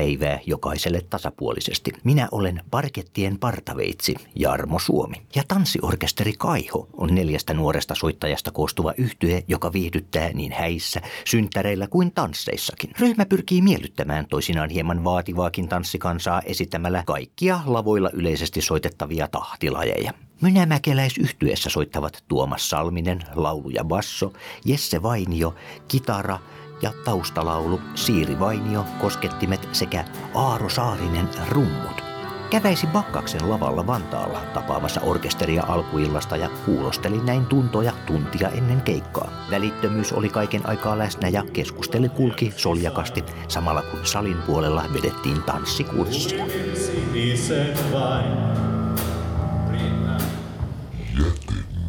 päivää 0.00 0.38
jokaiselle 0.46 1.00
tasapuolisesti. 1.10 1.92
Minä 2.04 2.28
olen 2.32 2.62
parkettien 2.70 3.38
partaveitsi 3.38 4.14
Jarmo 4.34 4.78
Suomi. 4.78 5.22
Ja 5.36 5.42
tanssiorkesteri 5.48 6.32
Kaiho 6.32 6.88
on 6.92 7.14
neljästä 7.14 7.54
nuoresta 7.54 7.94
soittajasta 7.94 8.50
koostuva 8.50 8.92
yhtye, 8.98 9.44
joka 9.48 9.72
viihdyttää 9.72 10.30
niin 10.32 10.52
häissä, 10.52 11.00
synttäreillä 11.24 11.86
kuin 11.86 12.12
tansseissakin. 12.12 12.90
Ryhmä 12.98 13.26
pyrkii 13.26 13.62
miellyttämään 13.62 14.26
toisinaan 14.26 14.70
hieman 14.70 15.04
vaativaakin 15.04 15.68
tanssikansaa 15.68 16.42
esittämällä 16.44 17.02
kaikkia 17.06 17.60
lavoilla 17.66 18.10
yleisesti 18.12 18.60
soitettavia 18.60 19.28
tahtilajeja. 19.28 20.12
Mynämäkeläisyhtyessä 20.40 21.70
soittavat 21.70 22.24
Tuomas 22.28 22.70
Salminen, 22.70 23.22
laulu 23.34 23.70
ja 23.70 23.84
basso, 23.84 24.32
Jesse 24.64 25.02
Vainio, 25.02 25.54
kitara 25.88 26.38
ja 26.82 26.92
taustalaulu 27.04 27.80
Siiri 27.94 28.38
Vainio, 28.38 28.84
koskettimet 29.00 29.68
sekä 29.72 30.04
Aaro 30.34 30.68
Saarinen 30.68 31.28
rummut. 31.48 32.02
Käväisi 32.50 32.86
Bakkaksen 32.86 33.50
lavalla 33.50 33.86
Vantaalla 33.86 34.40
tapaamassa 34.54 35.00
orkesteria 35.00 35.64
alkuillasta 35.68 36.36
ja 36.36 36.50
kuulosteli 36.66 37.20
näin 37.24 37.46
tuntoja 37.46 37.92
tuntia 38.06 38.48
ennen 38.48 38.80
keikkaa. 38.80 39.46
Välittömyys 39.50 40.12
oli 40.12 40.28
kaiken 40.28 40.68
aikaa 40.68 40.98
läsnä 40.98 41.28
ja 41.28 41.44
keskusteli 41.52 42.08
kulki 42.08 42.52
soljakasti 42.56 43.24
samalla 43.48 43.82
kun 43.82 44.06
salin 44.06 44.42
puolella 44.46 44.84
vedettiin 44.94 45.42
tanssikurssia. 45.42 46.44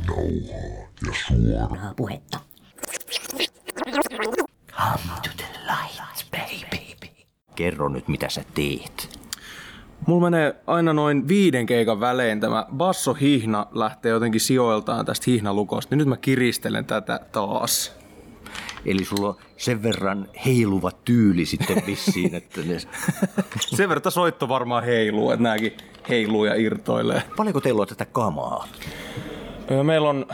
nauhaa 0.08 1.52
ja 1.52 1.68
suora. 1.68 1.94
puhetta. 1.96 2.51
Come 4.82 5.20
to 5.22 5.30
the 5.38 5.46
light, 5.68 6.32
baby. 6.32 7.08
Kerro 7.56 7.90
nyt, 7.90 8.08
mitä 8.08 8.30
sä 8.30 8.44
teet. 8.54 9.20
Mulla 10.08 10.30
menee 10.30 10.56
aina 10.68 10.94
noin 10.94 11.28
viiden 11.28 11.66
keikan 11.66 12.00
välein 12.00 12.40
tämä 12.40 12.66
basso-hihna 12.78 13.68
lähtee 13.72 14.12
jotenkin 14.12 14.42
sijoiltaan 14.42 15.06
tästä 15.06 15.24
hihnalukosta. 15.28 15.96
Niin 15.96 15.98
nyt 15.98 16.08
mä 16.08 16.18
kiristelen 16.18 16.86
tätä 16.86 17.20
taas. 17.32 17.96
Eli 18.86 19.06
sulla 19.06 19.28
on 19.30 19.36
sen 19.58 19.84
verran 19.84 20.28
heiluva 20.46 20.92
tyyli 20.92 21.46
sitten 21.46 21.84
vissiin, 21.88 22.36
että 22.36 22.62
ne... 22.62 22.78
Sen 23.78 23.90
verran 23.90 24.12
soitto 24.12 24.50
varmaan 24.50 24.84
heiluu, 24.84 25.32
että 25.32 25.44
nääkin 25.44 25.78
heiluu 26.10 26.46
ja 26.46 26.56
irtoilee. 26.56 27.24
Paljonko 27.38 27.62
teillä 27.62 27.82
on 27.82 27.88
tätä 27.88 28.06
kamaa? 28.06 28.68
Öö, 29.72 29.84
Meillä 29.84 30.10
on 30.10 30.26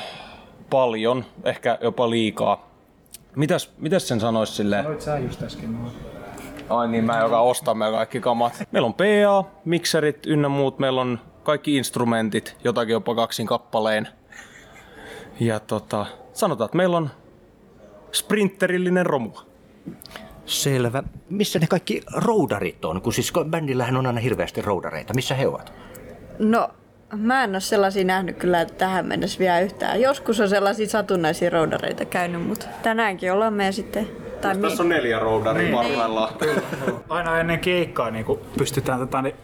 paljon, 0.69 1.25
ehkä 1.43 1.77
jopa 1.81 2.09
liikaa. 2.09 2.76
Mitäs, 3.37 3.73
mitäs 3.77 4.07
sen 4.07 4.19
sanois 4.19 4.57
silleen? 4.57 4.83
Sanoit 4.83 5.01
sä 5.01 5.17
just 5.17 5.43
äsken 5.43 5.73
noin. 5.73 5.91
Ai 6.69 6.87
niin, 6.87 7.03
mä 7.03 7.19
joka 7.19 7.39
ostamme 7.39 7.91
kaikki 7.91 8.19
kamat. 8.19 8.63
Meillä 8.71 8.85
on 8.85 8.93
PA, 8.93 9.49
mikserit 9.65 10.25
ynnä 10.25 10.49
muut. 10.49 10.79
Meillä 10.79 11.01
on 11.01 11.19
kaikki 11.43 11.75
instrumentit, 11.75 12.57
jotakin 12.63 12.93
jopa 12.93 13.15
kaksin 13.15 13.47
kappaleen. 13.47 14.07
Ja 15.39 15.59
tota, 15.59 16.05
sanotaan, 16.33 16.65
että 16.65 16.77
meillä 16.77 16.97
on 16.97 17.09
sprinterillinen 18.11 19.05
romua. 19.05 19.41
Selvä. 20.45 21.03
Missä 21.29 21.59
ne 21.59 21.67
kaikki 21.67 22.01
roudarit 22.13 22.85
on? 22.85 23.01
Kun 23.01 23.13
siis 23.13 23.33
bändillähän 23.49 23.97
on 23.97 24.05
aina 24.05 24.19
hirveästi 24.19 24.61
roudareita. 24.61 25.13
Missä 25.13 25.35
he 25.35 25.47
ovat? 25.47 25.73
No, 26.39 26.69
mä 27.15 27.43
en 27.43 27.49
ole 27.49 27.59
sellaisia 27.59 28.03
nähnyt 28.03 28.37
kyllä 28.37 28.65
tähän 28.65 29.05
mennessä 29.05 29.39
vielä 29.39 29.59
yhtään. 29.59 30.01
Joskus 30.01 30.39
on 30.39 30.49
sellaisia 30.49 30.87
satunnaisia 30.87 31.49
roudareita 31.49 32.05
käynyt, 32.05 32.47
mutta 32.47 32.65
tänäänkin 32.83 33.31
ollaan 33.33 33.53
me 33.53 33.71
sitten... 33.71 34.07
Tai 34.41 34.55
mi- 34.55 34.61
Tässä 34.61 34.83
on 34.83 34.89
neljä 34.89 35.19
roudaria 35.19 35.75
parhaillaan. 35.75 36.33
Aina 37.09 37.39
ennen 37.39 37.59
keikkaa 37.59 38.11
niin 38.11 38.25
kun 38.25 38.39
pystytään 38.57 38.99
tota, 38.99 39.21
niin, 39.21 39.35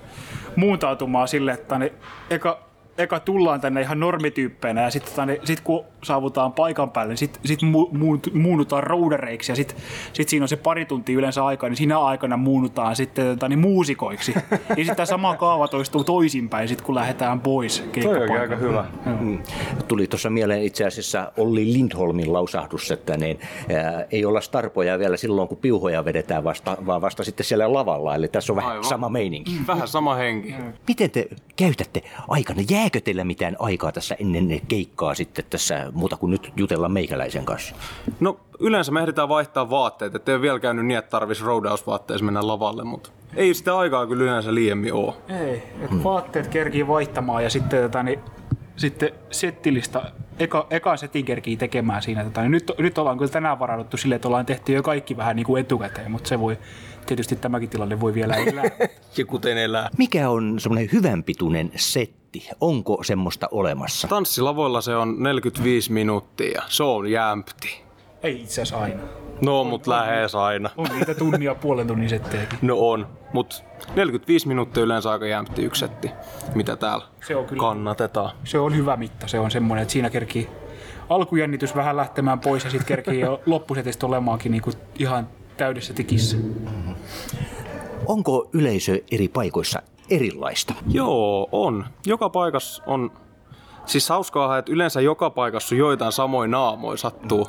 muuntautumaan 0.56 1.28
sille, 1.28 1.52
että 1.52 1.78
niin, 1.80 1.91
eka, 2.30 2.59
eka 2.97 3.19
tullaan 3.19 3.61
tänne 3.61 3.81
ihan 3.81 3.99
normityyppeinä 3.99 4.81
ja 4.81 4.89
sitten 4.89 5.11
tota, 5.11 5.25
niin, 5.25 5.39
sit 5.44 5.61
kun 5.61 5.83
saavutaan 6.03 6.53
paikan 6.53 6.91
päälle, 6.91 7.12
niin 7.12 7.17
sitten 7.17 7.41
sit 7.45 7.62
mu, 7.62 7.88
mu, 7.91 8.17
muunnutaan 8.34 8.84
roudareiksi 8.84 9.51
ja 9.51 9.56
sitten 9.56 9.78
sit 10.13 10.29
siinä 10.29 10.44
on 10.44 10.47
se 10.47 10.56
pari 10.56 10.85
tuntia 10.85 11.17
yleensä 11.17 11.45
aikaa, 11.45 11.69
niin 11.69 11.78
siinä 11.78 12.00
aikana 12.00 12.38
muunnutaan 12.38 12.95
sitten 12.95 13.25
tota, 13.25 13.50
niin, 13.50 13.59
muusikoiksi. 13.59 14.34
ja 14.69 14.75
sitten 14.75 14.95
tämä 14.95 15.06
sama 15.06 15.35
kaava 15.35 15.67
toistuu 15.67 16.03
toisinpäin, 16.03 16.67
sit 16.67 16.81
kun 16.81 16.95
lähdetään 16.95 17.40
pois 17.40 17.79
Toi 17.79 17.88
keikkapaikalta. 17.91 18.41
aika 18.41 18.56
hyvä. 18.56 18.85
Mm. 19.06 19.40
Tuli 19.88 20.07
tuossa 20.07 20.29
mieleen 20.29 20.63
itse 20.63 20.85
asiassa 20.85 21.31
Olli 21.38 21.73
Lindholmin 21.73 22.34
lausahdus, 22.34 22.91
että 22.91 23.17
niin, 23.17 23.40
ää, 23.75 24.06
ei 24.12 24.25
olla 24.25 24.41
starpoja 24.41 25.00
vielä 25.00 25.17
silloin, 25.17 25.47
kun 25.47 25.57
piuhoja 25.57 26.06
vedetään 26.06 26.44
vasta, 26.44 26.78
vaan 26.85 27.01
vasta 27.01 27.23
sitten 27.23 27.46
siellä 27.46 27.73
lavalla. 27.73 28.16
Eli 28.16 28.28
tässä 28.28 28.53
on 28.53 28.57
vähän 28.57 28.72
Aivan. 28.72 28.84
sama 28.84 29.09
meininki. 29.09 29.51
Vähän 29.67 29.88
sama 29.88 30.16
henki. 30.16 30.56
Miten 30.88 31.12
te 31.12 31.28
käytätte 31.56 32.01
aikana? 32.28 32.62
Jääkö 32.83 33.01
teillä 33.01 33.23
mitään 33.23 33.55
aikaa 33.59 33.91
tässä 33.91 34.16
ennen 34.19 34.61
keikkaa 34.67 35.16
sitten 35.16 35.45
tässä 35.49 35.91
muuta 35.94 36.17
kuin 36.17 36.31
nyt 36.31 36.53
jutella 36.57 36.89
meikäläisen 36.89 37.45
kanssa? 37.45 37.75
No 38.19 38.39
yleensä 38.59 38.91
me 38.91 39.01
ehditään 39.01 39.29
vaihtaa 39.29 39.69
vaatteet, 39.69 40.16
ettei 40.16 40.35
ole 40.35 40.41
vielä 40.41 40.59
käynyt 40.59 40.85
niin, 40.85 40.97
että 40.97 41.09
tarvisi 41.09 41.43
roudausvaatteessa 41.43 42.25
mennä 42.25 42.47
lavalle, 42.47 42.83
mutta 42.83 43.09
ei 43.35 43.53
sitä 43.53 43.77
aikaa 43.77 44.07
kyllä 44.07 44.23
yleensä 44.23 44.53
liiemmin 44.53 44.93
oo. 44.93 45.17
Ei, 45.29 45.63
et 45.81 46.03
vaatteet 46.03 46.47
kerkii 46.47 46.88
vaihtamaan 46.88 47.43
ja 47.43 47.49
sitten, 47.49 47.81
tota, 47.81 48.03
niin, 48.03 48.19
sitten 48.75 49.11
settilista 49.31 50.11
eka, 50.39 50.67
eka 50.69 50.97
setin 50.97 51.25
kerkii 51.25 51.57
tekemään 51.57 52.01
siinä. 52.01 52.23
Tota, 52.23 52.41
niin 52.41 52.51
nyt, 52.51 52.72
nyt 52.77 52.97
ollaan 52.97 53.17
kyllä 53.17 53.31
tänään 53.31 53.59
varauduttu 53.59 53.97
silleen, 53.97 54.16
että 54.16 54.27
ollaan 54.27 54.45
tehty 54.45 54.73
jo 54.73 54.83
kaikki 54.83 55.17
vähän 55.17 55.35
niin 55.35 55.45
kuin 55.45 55.61
etukäteen, 55.61 56.11
mutta 56.11 56.29
se 56.29 56.39
voi, 56.39 56.57
tietysti 57.05 57.35
tämäkin 57.35 57.69
tilanne 57.69 57.99
voi 57.99 58.13
vielä 58.13 58.35
elää. 58.45 58.63
Ja 59.17 59.25
kuten 59.25 59.57
elää. 59.57 59.89
Mikä 59.97 60.29
on 60.29 60.59
semmoinen 60.59 60.89
hyvänpituinen 60.93 61.72
setti? 61.75 62.22
Onko 62.61 63.03
semmoista 63.03 63.47
olemassa? 63.51 64.07
Tanssilavoilla 64.07 64.81
se 64.81 64.95
on 64.95 65.16
45 65.23 65.91
minuuttia. 65.91 66.63
Se 66.67 66.83
on 66.83 67.11
jämpti. 67.11 67.83
Ei 68.23 68.41
itse 68.41 68.61
asiassa 68.61 68.77
aina. 68.83 69.03
No, 69.41 69.63
mut 69.63 69.88
lähes 69.88 70.35
aina. 70.35 70.69
On 70.77 70.88
niitä 70.95 71.13
tunnia 71.16 71.55
puolen 71.55 71.88
tunnin 71.88 72.09
settejäkin. 72.09 72.59
No 72.61 72.75
on, 72.79 73.07
mut 73.33 73.63
45 73.95 74.47
minuuttia 74.47 74.83
yleensä 74.83 75.11
aika 75.11 75.25
jämpti 75.27 75.63
yksi 75.63 75.79
setti, 75.79 76.11
mitä 76.55 76.75
täällä 76.75 77.05
Se 77.27 77.35
on 77.35 77.45
kyllä- 77.45 77.59
kannatetaan. 77.59 78.31
Se 78.43 78.59
on 78.59 78.75
hyvä 78.75 78.97
mitta, 78.97 79.27
se 79.27 79.39
on 79.39 79.51
semmoinen, 79.51 79.81
että 79.81 79.91
siinä 79.91 80.09
kerkii 80.09 80.49
alkujännitys 81.09 81.75
vähän 81.75 81.97
lähtemään 81.97 82.39
pois 82.39 82.63
ja 82.63 82.69
sitten 82.69 82.88
kerkii 82.88 83.19
jo 83.19 83.41
loppusetistä 83.45 84.05
olemaankin 84.05 84.51
niin 84.51 84.61
kuin 84.61 84.73
ihan 84.99 85.27
täydessä 85.57 85.93
tikissä. 85.93 86.38
Onko 88.05 88.49
yleisö 88.53 88.99
eri 89.11 89.27
paikoissa 89.27 89.81
erilaista? 90.09 90.74
Joo, 90.88 91.50
on. 91.52 91.86
Joka 92.06 92.30
paikassa 92.30 92.84
on... 92.86 93.12
Siis 93.86 94.09
hauskaa, 94.09 94.58
että 94.58 94.72
yleensä 94.72 95.02
joka 95.02 95.30
paikassa 95.30 95.75
on 95.75 95.80
joitain 95.80 96.12
samoja 96.12 96.47
naamoja 96.47 96.97
sattuu. 96.97 97.47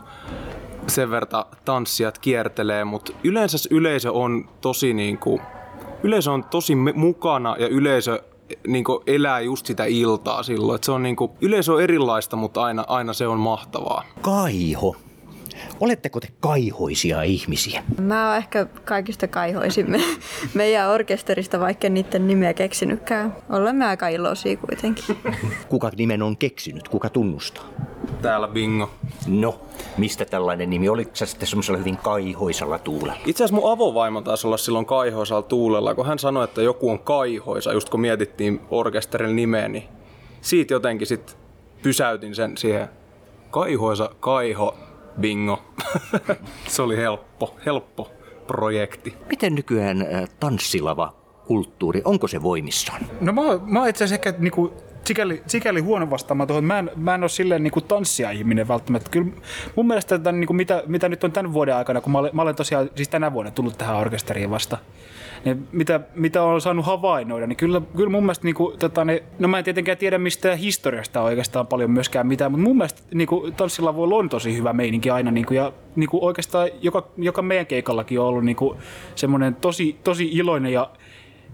Sen 0.86 1.10
verran 1.10 1.44
tanssijat 1.64 2.18
kiertelee, 2.18 2.84
mutta 2.84 3.12
yleensä 3.24 3.58
yleisö 3.70 4.12
on 4.12 4.48
tosi 4.60 4.94
niinku... 4.94 5.40
Yleisö 6.02 6.32
on 6.32 6.44
tosi 6.44 6.74
mukana 6.74 7.56
ja 7.58 7.68
yleisö 7.68 8.22
niinku 8.66 9.02
elää 9.06 9.40
just 9.40 9.66
sitä 9.66 9.84
iltaa 9.84 10.42
silloin. 10.42 10.76
Et 10.76 10.84
se 10.84 10.92
on 10.92 11.02
niinku, 11.02 11.36
yleisö 11.40 11.72
on 11.72 11.82
erilaista, 11.82 12.36
mutta 12.36 12.62
aina, 12.62 12.84
aina 12.88 13.12
se 13.12 13.26
on 13.26 13.38
mahtavaa. 13.38 14.02
Kaiho. 14.20 14.96
Oletteko 15.80 16.20
te 16.20 16.28
kaihoisia 16.40 17.22
ihmisiä? 17.22 17.82
Mä 18.00 18.28
oon 18.28 18.36
ehkä 18.36 18.66
kaikista 18.84 19.28
kaihoisin 19.28 19.90
me, 19.90 20.00
meidän 20.54 20.90
orkesterista, 20.90 21.60
vaikka 21.60 21.86
en 21.86 21.94
niiden 21.94 22.26
nimeä 22.26 22.54
keksinytkään. 22.54 23.36
Olemme 23.50 23.86
aika 23.86 24.08
iloisia 24.08 24.56
kuitenkin. 24.56 25.04
Kuka 25.68 25.90
nimen 25.96 26.22
on 26.22 26.36
keksinyt? 26.36 26.88
Kuka 26.88 27.08
tunnustaa? 27.08 27.64
Täällä 28.22 28.48
bingo. 28.48 28.90
No, 29.26 29.60
mistä 29.96 30.24
tällainen 30.24 30.70
nimi? 30.70 30.88
Oliko 30.88 31.10
sä 31.14 31.26
sitten 31.26 31.48
semmoisella 31.48 31.78
hyvin 31.78 31.96
kaihoisella 31.96 32.78
tuulella? 32.78 33.20
Itse 33.26 33.44
asiassa 33.44 33.60
mun 33.60 33.72
avovaimo 33.72 34.20
taisi 34.20 34.46
olla 34.46 34.56
silloin 34.56 34.86
kaihoisalla 34.86 35.42
tuulella, 35.42 35.94
kun 35.94 36.06
hän 36.06 36.18
sanoi, 36.18 36.44
että 36.44 36.62
joku 36.62 36.90
on 36.90 36.98
kaihoisa, 36.98 37.72
just 37.72 37.88
kun 37.88 38.00
mietittiin 38.00 38.60
orkesterin 38.70 39.36
nimeä, 39.36 39.68
niin 39.68 39.84
siitä 40.40 40.74
jotenkin 40.74 41.06
sit 41.06 41.36
pysäytin 41.82 42.34
sen 42.34 42.56
siihen 42.56 42.88
kaihoisa, 43.50 44.10
kaiho, 44.20 44.76
bingo. 45.20 45.62
Se 46.68 46.82
oli 46.82 46.96
helppo, 46.96 47.56
helppo 47.66 48.10
projekti. 48.46 49.14
Miten 49.28 49.54
nykyään 49.54 50.02
äh, 50.02 50.28
tanssilava 50.40 51.14
kulttuuri, 51.46 52.02
onko 52.04 52.28
se 52.28 52.42
voimissaan? 52.42 53.00
No 53.20 53.32
mä, 53.32 53.40
oon- 53.40 53.62
mä 53.66 53.78
oon 53.78 53.88
itse 53.88 54.04
asiassa 54.04 54.28
ehkä 54.28 54.38
niinku, 54.42 54.72
sikäli, 55.04 55.42
sikäli 55.46 55.80
huono 55.80 56.10
vastaamaan 56.10 56.46
tuohon. 56.46 56.64
Mä 56.64 56.78
en, 56.78 56.90
mä 56.96 57.14
en 57.14 57.22
ole 57.22 57.28
silleen 57.28 57.62
niinku 57.62 57.80
tanssia 57.80 58.30
ihminen 58.30 58.68
välttämättä. 58.68 59.10
Kyllä 59.10 59.26
mun 59.76 59.86
mielestä 59.86 60.18
tämän, 60.18 60.40
niinku, 60.40 60.52
mitä, 60.52 60.82
mitä 60.86 61.08
nyt 61.08 61.24
on 61.24 61.32
tämän 61.32 61.52
vuoden 61.52 61.76
aikana, 61.76 62.00
kun 62.00 62.12
mä 62.12 62.18
olen, 62.18 62.30
mä 62.34 62.42
olen 62.42 62.54
tosiaan 62.56 62.90
siis 62.96 63.08
tänä 63.08 63.32
vuonna 63.32 63.50
tullut 63.50 63.78
tähän 63.78 63.96
orkesteriin 63.96 64.50
vasta, 64.50 64.78
niin 65.44 65.68
mitä, 65.72 66.00
mitä 66.14 66.42
on 66.42 66.60
saanut 66.60 66.86
havainnoida, 66.86 67.46
niin 67.46 67.56
kyllä, 67.56 67.82
kyllä 67.96 68.10
mun 68.10 68.22
mielestä, 68.22 68.44
niin 68.44 68.54
kuin, 68.54 68.78
tota, 68.78 69.04
niin, 69.04 69.20
no 69.38 69.48
mä 69.48 69.58
en 69.58 69.64
tietenkään 69.64 69.98
tiedä 69.98 70.18
mistä 70.18 70.56
historiasta 70.56 71.22
oikeastaan 71.22 71.66
paljon 71.66 71.90
myöskään 71.90 72.26
mitään, 72.26 72.52
mutta 72.52 72.64
mun 72.64 72.76
mielestä 72.76 73.02
niin 73.14 73.28
kuin, 73.28 73.54
tanssilla 73.54 73.96
voi 73.96 74.08
on 74.12 74.28
tosi 74.28 74.56
hyvä 74.56 74.72
meininki 74.72 75.10
aina, 75.10 75.30
niin 75.30 75.46
kuin, 75.46 75.56
ja 75.56 75.72
niin 75.96 76.08
kuin 76.10 76.24
oikeastaan 76.24 76.68
joka, 76.80 77.08
joka 77.16 77.42
meidän 77.42 77.66
keikallakin 77.66 78.20
on 78.20 78.26
ollut 78.26 78.44
niin 78.44 78.56
kuin, 78.56 78.78
semmoinen 79.14 79.54
tosi, 79.54 79.96
tosi 80.04 80.28
iloinen 80.32 80.72
ja 80.72 80.90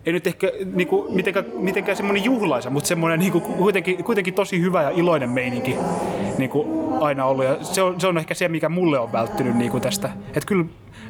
ei 0.07 0.13
nyt 0.13 0.27
ehkä 0.27 0.53
niinku, 0.75 1.07
mitenkään, 1.11 1.47
mitenkään 1.55 1.97
semmoinen 1.97 2.25
juhlaisa, 2.25 2.71
mutta 2.71 2.89
semmoinen 2.89 3.19
niinku, 3.19 3.41
kuitenkin, 3.41 4.05
kuitenkin 4.05 4.35
tosi 4.35 4.61
hyvä 4.61 4.83
ja 4.83 4.91
iloinen 4.91 5.31
meininki 5.31 5.77
niinku, 6.39 6.89
aina 7.01 7.25
ollut. 7.25 7.45
Ja 7.45 7.57
se, 7.63 7.83
on, 7.83 8.01
se 8.01 8.07
on 8.07 8.19
ehkä 8.19 8.35
se, 8.35 8.49
mikä 8.49 8.69
mulle 8.69 8.99
on 8.99 9.13
välttynyt 9.13 9.57
niinku, 9.57 9.81
tästä. 9.81 10.11
Että 10.27 10.47
kyllä 10.47 10.65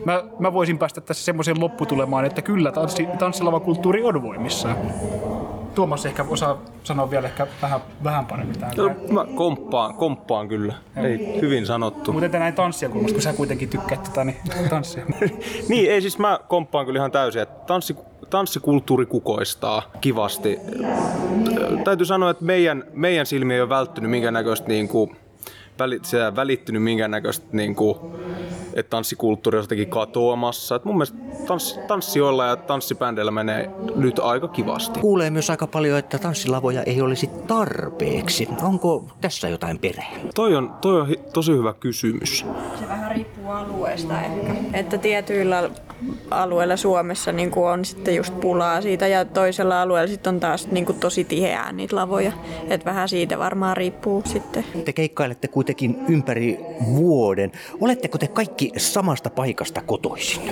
mä, 0.04 0.24
mä 0.38 0.52
voisin 0.52 0.78
päästä 0.78 1.00
tässä 1.00 1.24
semmoiseen 1.24 1.60
lopputulemaan, 1.60 2.24
että 2.24 2.42
kyllä 2.42 2.72
tanssi, 2.72 3.08
tanssilava 3.18 3.60
kulttuuri 3.60 4.02
on 4.04 4.22
voimissaan. 4.22 4.76
Tuomas 5.74 6.06
ehkä 6.06 6.24
osaa 6.28 6.58
sanoa 6.84 7.10
vielä 7.10 7.26
ehkä 7.26 7.46
vähän, 7.62 7.80
vähän 8.04 8.26
paremmin 8.26 8.58
tähän. 8.58 8.76
No, 8.76 8.90
mä 9.10 9.26
komppaan, 9.34 9.94
komppaan 9.94 10.48
kyllä. 10.48 10.74
Ei, 10.96 11.40
hyvin 11.40 11.66
sanottu. 11.66 12.12
Mutta 12.12 12.38
näin 12.38 12.54
tanssia 12.54 12.88
kulmasta, 12.88 13.14
kun 13.14 13.22
sä 13.22 13.32
kuitenkin 13.32 13.68
tykkäät 13.68 14.02
tätä, 14.02 14.24
niin 14.24 14.36
tanssia. 14.70 15.04
niin, 15.68 15.90
ei 15.90 16.00
siis 16.00 16.18
mä 16.18 16.40
komppaan 16.48 16.86
kyllä 16.86 16.98
ihan 16.98 17.10
täysin, 17.10 17.42
että 17.42 17.66
tanssi, 17.66 17.96
tanssikulttuuri 18.30 19.06
kukoistaa 19.06 19.82
kivasti. 20.00 20.58
Täytyy 21.84 22.06
sanoa, 22.06 22.30
että 22.30 22.44
meidän, 22.44 22.84
meidän 22.92 23.26
silmiä 23.26 23.54
ei 23.54 23.60
ole 23.60 23.68
välttynyt 23.68 24.10
minkäännäköistä 24.10 24.68
niin 24.68 24.88
kuin, 24.88 25.16
välittynyt 26.36 26.82
minkäännäköistä 26.82 27.46
niin 27.52 27.74
kuin, 27.74 27.98
että 28.74 28.90
tanssikulttuuri 28.90 29.58
on 29.58 29.64
jotenkin 29.64 29.90
katoamassa. 29.90 30.74
Et 30.74 30.84
mun 30.84 30.94
mielestä 30.94 31.18
tanssi, 31.46 31.80
tanssioilla 31.88 32.46
ja 32.46 32.56
tanssibändeillä 32.56 33.30
menee 33.30 33.70
nyt 33.96 34.18
aika 34.18 34.48
kivasti. 34.48 35.00
Kuulee 35.00 35.30
myös 35.30 35.50
aika 35.50 35.66
paljon, 35.66 35.98
että 35.98 36.18
tanssilavoja 36.18 36.82
ei 36.82 37.00
olisi 37.00 37.30
tarpeeksi. 37.46 38.48
Onko 38.62 39.04
tässä 39.20 39.48
jotain 39.48 39.78
perää? 39.78 40.10
Toi 40.34 40.56
on, 40.56 40.70
toi 40.80 41.00
on 41.00 41.08
tosi 41.32 41.52
hyvä 41.52 41.72
kysymys. 41.72 42.46
Riippuu 43.20 43.50
alueesta 43.50 44.22
ehkä. 44.22 44.54
Että 44.72 44.98
tietyillä 44.98 45.70
alueella 46.30 46.76
Suomessa 46.76 47.32
niin 47.32 47.50
kuin 47.50 47.66
on 47.66 47.84
sitten 47.84 48.16
just 48.16 48.40
pulaa 48.40 48.80
siitä 48.80 49.06
ja 49.06 49.24
toisella 49.24 49.82
alueella 49.82 50.08
sitten 50.08 50.34
on 50.34 50.40
taas 50.40 50.70
niin 50.70 50.86
kuin 50.86 51.00
tosi 51.00 51.24
tiheää 51.24 51.72
niitä 51.72 51.96
lavoja. 51.96 52.32
Että 52.68 52.84
vähän 52.84 53.08
siitä 53.08 53.38
varmaan 53.38 53.76
riippuu 53.76 54.22
sitten. 54.26 54.64
Te 54.84 54.92
keikkailette 54.92 55.48
kuitenkin 55.48 55.96
ympäri 56.08 56.60
vuoden. 56.94 57.52
Oletteko 57.80 58.18
te 58.18 58.28
kaikki 58.28 58.72
samasta 58.76 59.30
paikasta 59.30 59.82
kotoisin? 59.86 60.42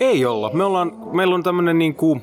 Ei 0.00 0.24
olla. 0.24 0.50
Me 0.52 0.64
ollaan, 0.64 0.92
meillä 1.12 1.34
on 1.34 1.42
tämmöinen 1.42 1.78
niin 1.78 1.94
kuin 1.94 2.22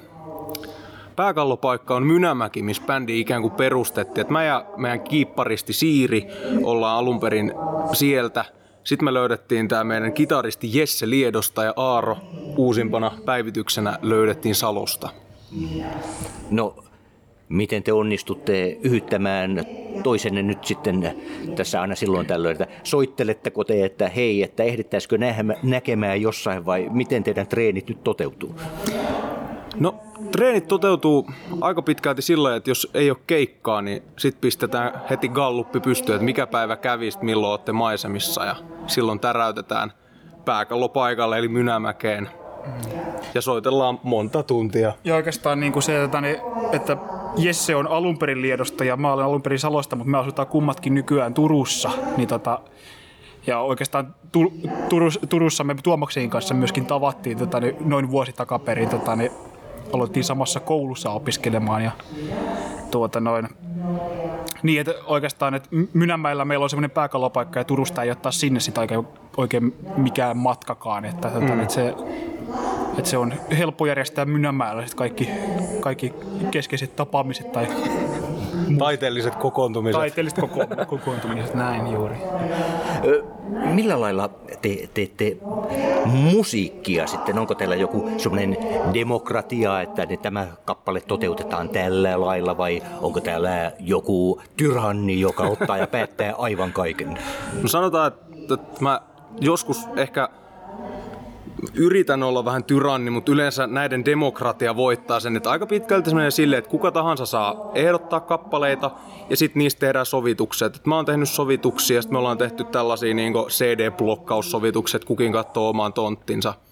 pääkallopaikka 1.15 1.95
on 1.95 2.03
Mynämäki, 2.03 2.63
missä 2.63 2.83
bändi 2.85 3.19
ikään 3.19 3.41
kuin 3.41 3.53
perustettiin. 3.53 4.21
Et 4.21 4.29
mä 4.29 4.43
ja 4.43 4.65
meidän 4.77 5.01
kiipparisti 5.01 5.73
Siiri 5.73 6.27
ollaan 6.63 6.97
alun 6.97 7.19
perin 7.19 7.53
sieltä– 7.93 8.45
sitten 8.89 9.05
me 9.05 9.13
löydettiin 9.13 9.67
tämä 9.67 9.83
meidän 9.83 10.13
kitaristi 10.13 10.77
Jesse 10.77 11.09
Liedosta 11.09 11.63
ja 11.63 11.73
Aaro 11.75 12.17
uusimpana 12.57 13.11
päivityksenä 13.25 13.99
löydettiin 14.01 14.55
Salosta. 14.55 15.09
No, 16.49 16.75
miten 17.49 17.83
te 17.83 17.93
onnistutte 17.93 18.77
yhyttämään 18.83 19.65
toisenne 20.03 20.43
nyt 20.43 20.65
sitten 20.65 21.15
tässä 21.55 21.81
aina 21.81 21.95
silloin 21.95 22.27
tällöin, 22.27 22.61
että 22.61 22.75
soitteletteko 22.83 23.63
te, 23.63 23.85
että 23.85 24.09
hei, 24.09 24.43
että 24.43 24.63
ehdittäisikö 24.63 25.17
näkemään 25.63 26.21
jossain 26.21 26.65
vai 26.65 26.87
miten 26.91 27.23
teidän 27.23 27.47
treenit 27.47 27.87
nyt 27.89 28.03
toteutuu? 28.03 28.55
No 29.79 29.95
treenit 30.31 30.67
toteutuu 30.67 31.29
aika 31.61 31.81
pitkälti 31.81 32.21
sillä 32.21 32.55
että 32.55 32.69
jos 32.69 32.91
ei 32.93 33.09
ole 33.09 33.17
keikkaa, 33.27 33.81
niin 33.81 34.03
sit 34.17 34.41
pistetään 34.41 35.01
heti 35.09 35.29
galluppi 35.29 35.79
pystyyn, 35.79 36.15
että 36.15 36.25
mikä 36.25 36.47
päivä 36.47 36.75
kävi, 36.75 37.09
milloin 37.21 37.51
olette 37.51 37.71
maisemissa 37.71 38.45
ja 38.45 38.55
silloin 38.87 39.19
täräytetään 39.19 39.91
pääkallopaikalle 40.45 41.37
eli 41.37 41.47
Mynämäkeen 41.47 42.29
ja 43.33 43.41
soitellaan 43.41 43.99
monta 44.03 44.43
tuntia. 44.43 44.93
Ja 45.03 45.15
oikeastaan 45.15 45.59
niin 45.59 45.73
kuin 45.73 45.83
se, 45.83 46.03
että, 46.03 46.21
että 46.71 46.97
Jesse 47.37 47.75
on 47.75 47.87
alun 47.87 48.17
perin 48.17 48.41
Liedosta 48.41 48.83
ja 48.83 48.97
mä 48.97 49.13
olen 49.13 49.25
alun 49.25 49.41
perin 49.41 49.59
Salosta, 49.59 49.95
mutta 49.95 50.11
me 50.11 50.17
asutaan 50.17 50.47
kummatkin 50.47 50.93
nykyään 50.93 51.33
Turussa, 51.33 51.91
niin 52.17 52.27
tota, 52.27 52.59
ja 53.47 53.59
oikeastaan 53.59 54.15
Turus, 54.89 55.19
Turussa 55.29 55.63
me 55.63 55.75
Tuomaksen 55.83 56.29
kanssa 56.29 56.53
myöskin 56.53 56.85
tavattiin 56.85 57.37
tota, 57.37 57.59
niin 57.59 57.75
noin 57.79 58.11
vuosi 58.11 58.33
takaperin 58.33 58.89
tota, 58.89 59.15
niin 59.15 59.31
aloittiin 59.93 60.23
samassa 60.23 60.59
koulussa 60.59 61.09
opiskelemaan 61.09 61.83
ja 61.83 61.91
tuota 62.91 63.19
noin. 63.19 63.47
Niin, 64.63 64.81
että 64.81 64.93
oikeastaan, 65.05 65.53
että 65.53 65.69
Mynämäellä 65.93 66.45
meillä 66.45 66.63
on 66.63 66.69
semmoinen 66.69 66.91
pääkallopaikka 66.91 67.59
ja 67.59 67.63
Turusta 67.63 68.03
ei 68.03 68.11
ottaa 68.11 68.31
sinne 68.31 68.59
sitä 68.59 68.81
oikein, 68.81 69.07
oikein 69.37 69.75
mikään 69.97 70.37
matkakaan, 70.37 71.05
että, 71.05 71.29
tuota, 71.29 71.55
mm. 71.55 71.59
että 71.59 71.73
se 71.73 71.95
että 72.97 73.09
se 73.09 73.17
on 73.17 73.33
helppo 73.57 73.85
järjestää 73.85 74.25
Mynämäellä 74.25 74.83
kaikki, 74.95 75.29
kaikki 75.79 76.13
keskeiset 76.51 76.95
tapaamiset 76.95 77.51
tai 77.51 77.67
Taiteelliset 78.77 79.35
kokoontumiset. 79.35 79.99
Taiteelliset 79.99 80.39
koko- 80.39 80.67
kokoontumiset, 80.97 81.53
näin 81.53 81.91
juuri. 81.91 82.15
Millä 83.49 84.01
lailla 84.01 84.29
te 84.61 84.89
teette 84.93 85.37
musiikkia 86.05 87.07
sitten? 87.07 87.39
Onko 87.39 87.55
teillä 87.55 87.75
joku 87.75 88.09
semmoinen 88.17 88.57
demokratia, 88.93 89.81
että 89.81 90.05
ne, 90.05 90.17
tämä 90.17 90.47
kappale 90.65 91.01
toteutetaan 91.01 91.69
tällä 91.69 92.21
lailla 92.21 92.57
vai 92.57 92.81
onko 93.01 93.19
täällä 93.21 93.71
joku 93.79 94.41
tyranni, 94.57 95.19
joka 95.19 95.43
ottaa 95.43 95.77
ja 95.77 95.87
päättää 95.87 96.33
aivan 96.37 96.73
kaiken? 96.73 97.17
No 97.61 97.67
sanotaan, 97.67 98.11
että 98.53 98.57
mä 98.79 99.01
joskus 99.41 99.87
ehkä 99.95 100.29
yritän 101.73 102.23
olla 102.23 102.45
vähän 102.45 102.63
tyranni, 102.63 103.11
mutta 103.11 103.31
yleensä 103.31 103.67
näiden 103.67 104.05
demokratia 104.05 104.75
voittaa 104.75 105.19
sen, 105.19 105.37
että 105.37 105.51
aika 105.51 105.65
pitkälti 105.65 106.09
se 106.09 106.15
menee 106.15 106.31
silleen, 106.31 106.57
että 106.59 106.71
kuka 106.71 106.91
tahansa 106.91 107.25
saa 107.25 107.71
ehdottaa 107.75 108.19
kappaleita 108.19 108.91
ja 109.29 109.37
sitten 109.37 109.59
niistä 109.59 109.79
tehdään 109.79 110.05
sovitukset. 110.05 110.75
Et 110.75 110.85
mä 110.85 110.95
oon 110.95 111.05
tehnyt 111.05 111.29
sovituksia 111.29 111.97
ja 111.97 112.01
sitten 112.01 112.15
me 112.15 112.19
ollaan 112.19 112.37
tehty 112.37 112.63
tällaisia 112.63 113.13
niin 113.13 113.33
CD-blokkausssovitukset, 113.33 115.05
kukin 115.05 115.31
katsoo 115.31 115.69
oman 115.69 115.93
tonttinsa– 115.93 116.53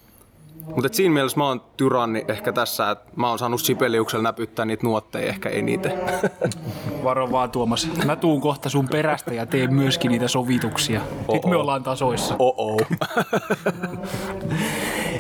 mutta 0.76 0.90
siinä 0.92 1.14
mielessä 1.14 1.38
mä 1.38 1.48
oon 1.48 1.62
tyranni 1.78 2.26
ehkä 2.28 2.54
tässä, 2.54 2.92
että 2.92 3.12
mä 3.16 3.30
oon 3.30 3.40
saanut 3.40 3.62
Sipeliuksella 3.62 4.24
näpyttää 4.24 4.66
niitä 4.66 4.84
nuotteja 4.84 5.28
ehkä 5.28 5.50
eniten. 5.50 5.92
Varo 7.04 7.32
vaan 7.32 7.52
Tuomas. 7.52 7.90
Mä 8.06 8.16
tuun 8.16 8.42
kohta 8.42 8.70
sun 8.70 8.88
perästä 8.88 9.34
ja 9.34 9.46
teen 9.46 9.74
myöskin 9.74 10.12
niitä 10.12 10.28
sovituksia. 10.28 11.02
Oh-oh. 11.02 11.36
Sitten 11.36 11.50
me 11.50 11.56
ollaan 11.56 11.84
tasoissa. 11.84 12.36
Oh-oh. 12.40 12.82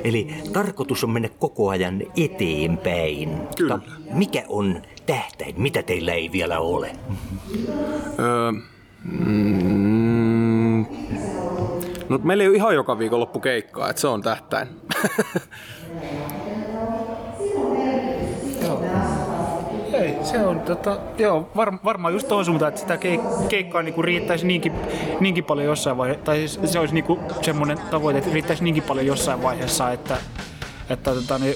Eli 0.03 0.27
tarkoitus 0.53 1.03
on 1.03 1.09
mennä 1.09 1.29
koko 1.39 1.69
ajan 1.69 2.01
eteenpäin. 2.17 3.47
Kyllä. 3.57 3.79
mikä 4.13 4.43
on 4.47 4.81
tähtäin? 5.05 5.62
Mitä 5.62 5.83
teillä 5.83 6.13
ei 6.13 6.31
vielä 6.31 6.60
ole? 6.60 6.91
Öö, 8.19 8.51
mm, 9.03 10.86
No 12.09 12.19
meillä 12.23 12.43
ei 12.43 12.47
ole 12.47 12.55
ihan 12.57 12.75
joka 12.75 12.99
viikonloppu 12.99 13.39
keikkaa, 13.39 13.89
että 13.89 14.01
se 14.01 14.07
on 14.07 14.21
tähtäin. 14.21 14.67
Ei, 19.93 20.15
se 20.23 20.45
on 20.45 20.59
tota, 20.59 20.97
joo, 21.17 21.49
var, 21.55 21.73
varmaan 21.83 22.13
just 22.13 22.27
tuohon 22.27 22.45
suuntaan, 22.45 22.69
että 22.69 22.81
sitä 22.81 22.95
keik- 22.95 23.47
keikkaa 23.49 23.81
niinku 23.81 24.01
riittäisi 24.01 24.47
niinkin, 24.47 24.73
niinkin 25.19 25.43
paljon 25.43 25.67
jossain 25.67 25.97
vaiheessa, 25.97 26.25
tai 26.25 26.47
siis 26.47 26.59
se 26.73 26.79
olisi 26.79 26.93
niinku 26.93 27.19
semmoinen 27.41 27.77
tavoite, 27.91 28.17
että 28.17 28.33
riittäisi 28.33 28.63
niinkin 28.63 28.83
paljon 28.83 29.05
jossain 29.05 29.43
vaiheessa, 29.43 29.91
että, 29.91 30.17
että 30.89 31.13
tota, 31.13 31.39
niin 31.39 31.55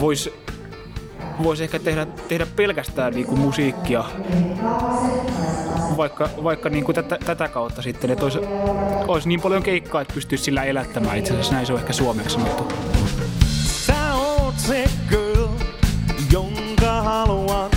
voisi 0.00 0.34
voisi 1.42 1.64
ehkä 1.64 1.78
tehdä, 1.78 2.06
tehdä 2.28 2.46
pelkästään 2.56 3.12
niinku 3.12 3.36
musiikkia, 3.36 4.04
vaikka, 5.96 6.30
vaikka 6.44 6.68
niinku 6.68 6.92
tätä, 6.92 7.18
tätä 7.26 7.48
kautta 7.48 7.82
sitten, 7.82 8.10
että 8.10 8.24
olisi, 8.24 8.38
olisi 9.08 9.28
niin 9.28 9.40
paljon 9.40 9.62
keikkaa, 9.62 10.00
että 10.00 10.14
pystyisi 10.14 10.44
sillä 10.44 10.64
elättämään 10.64 11.18
itse 11.18 11.32
asiassa, 11.32 11.52
näin 11.52 11.66
se 11.66 11.72
on 11.72 11.78
ehkä 11.78 11.92
suomeksi 11.92 12.34
sanottu. 12.34 12.74
Sä 13.86 14.14
oot 14.14 14.54
se 14.58 14.84
girl, 15.08 15.48
jonka 16.32 17.02
haluan 17.02 17.70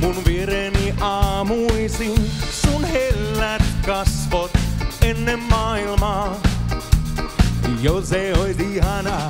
mun 0.00 0.16
viereni 0.26 0.94
aamuisin. 1.00 2.30
Sun 2.52 2.84
hellät 2.84 3.62
kasvot 3.86 4.50
ennen 5.02 5.38
maailmaa, 5.38 6.36
jo 7.82 8.00
se 8.00 8.32
ois 8.40 8.58
ihanaa. 8.58 9.28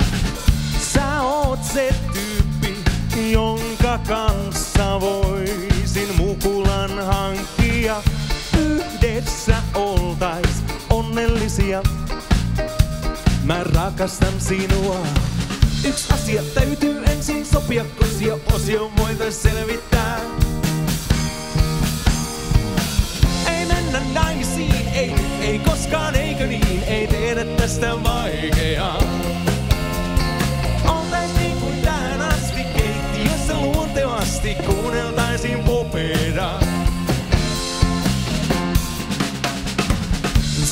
Sä 0.93 1.21
oot 1.21 1.63
se 1.63 1.95
tyy 2.13 2.41
jonka 3.31 3.99
kanssa 4.07 5.01
voisin 5.01 6.15
mukulan 6.17 7.05
hankkia. 7.05 7.60
Yhdessä 9.41 9.63
oltais 9.75 10.63
onnellisia. 10.89 11.83
Mä 13.43 13.63
rakastan 13.63 14.33
sinua. 14.39 14.97
Yksi 15.85 16.13
asia 16.13 16.43
täytyy 16.53 17.03
ensin 17.05 17.45
sopia, 17.45 17.85
kosia 17.99 18.37
osio 18.53 18.91
voitais 18.97 19.41
selvittää. 19.41 20.19
Ei 23.47 23.65
mennä 23.65 24.01
naimisiin, 24.13 24.87
ei 24.93 25.13
ei 25.41 25.59
koskaan, 25.59 26.15
eikö 26.15 26.47
niin, 26.47 26.83
ei 26.83 27.07
tehdä 27.07 27.45
tästä 27.45 28.03
vaikeaa. 28.03 29.20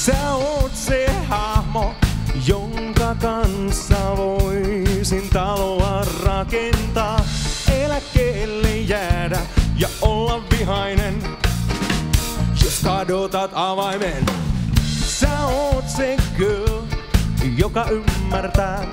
Sä 0.09 0.33
oot 0.33 0.75
se 0.75 1.11
hahmo, 1.27 1.93
jonka 2.47 3.15
kanssa 3.21 4.17
voisin 4.17 5.29
taloa 5.33 6.05
rakentaa. 6.23 7.19
Eläkkeelle 7.71 8.77
jäädä 8.77 9.39
ja 9.77 9.87
olla 10.01 10.43
vihainen, 10.51 11.23
jos 12.63 12.79
kadotat 12.83 13.51
avaimen. 13.53 14.25
Sä 15.05 15.45
oot 15.45 15.89
se 15.89 16.17
girl, 16.37 16.81
joka 17.57 17.85
ymmärtää, 17.89 18.85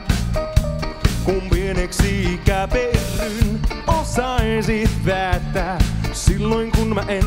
kun 1.24 1.42
pieneksi 1.50 2.40
käperryn 2.44 3.60
osaisit 3.86 4.90
päättää 5.04 5.78
silloin 6.12 6.72
kun 6.72 6.94
mä 6.94 7.04
en 7.08 7.24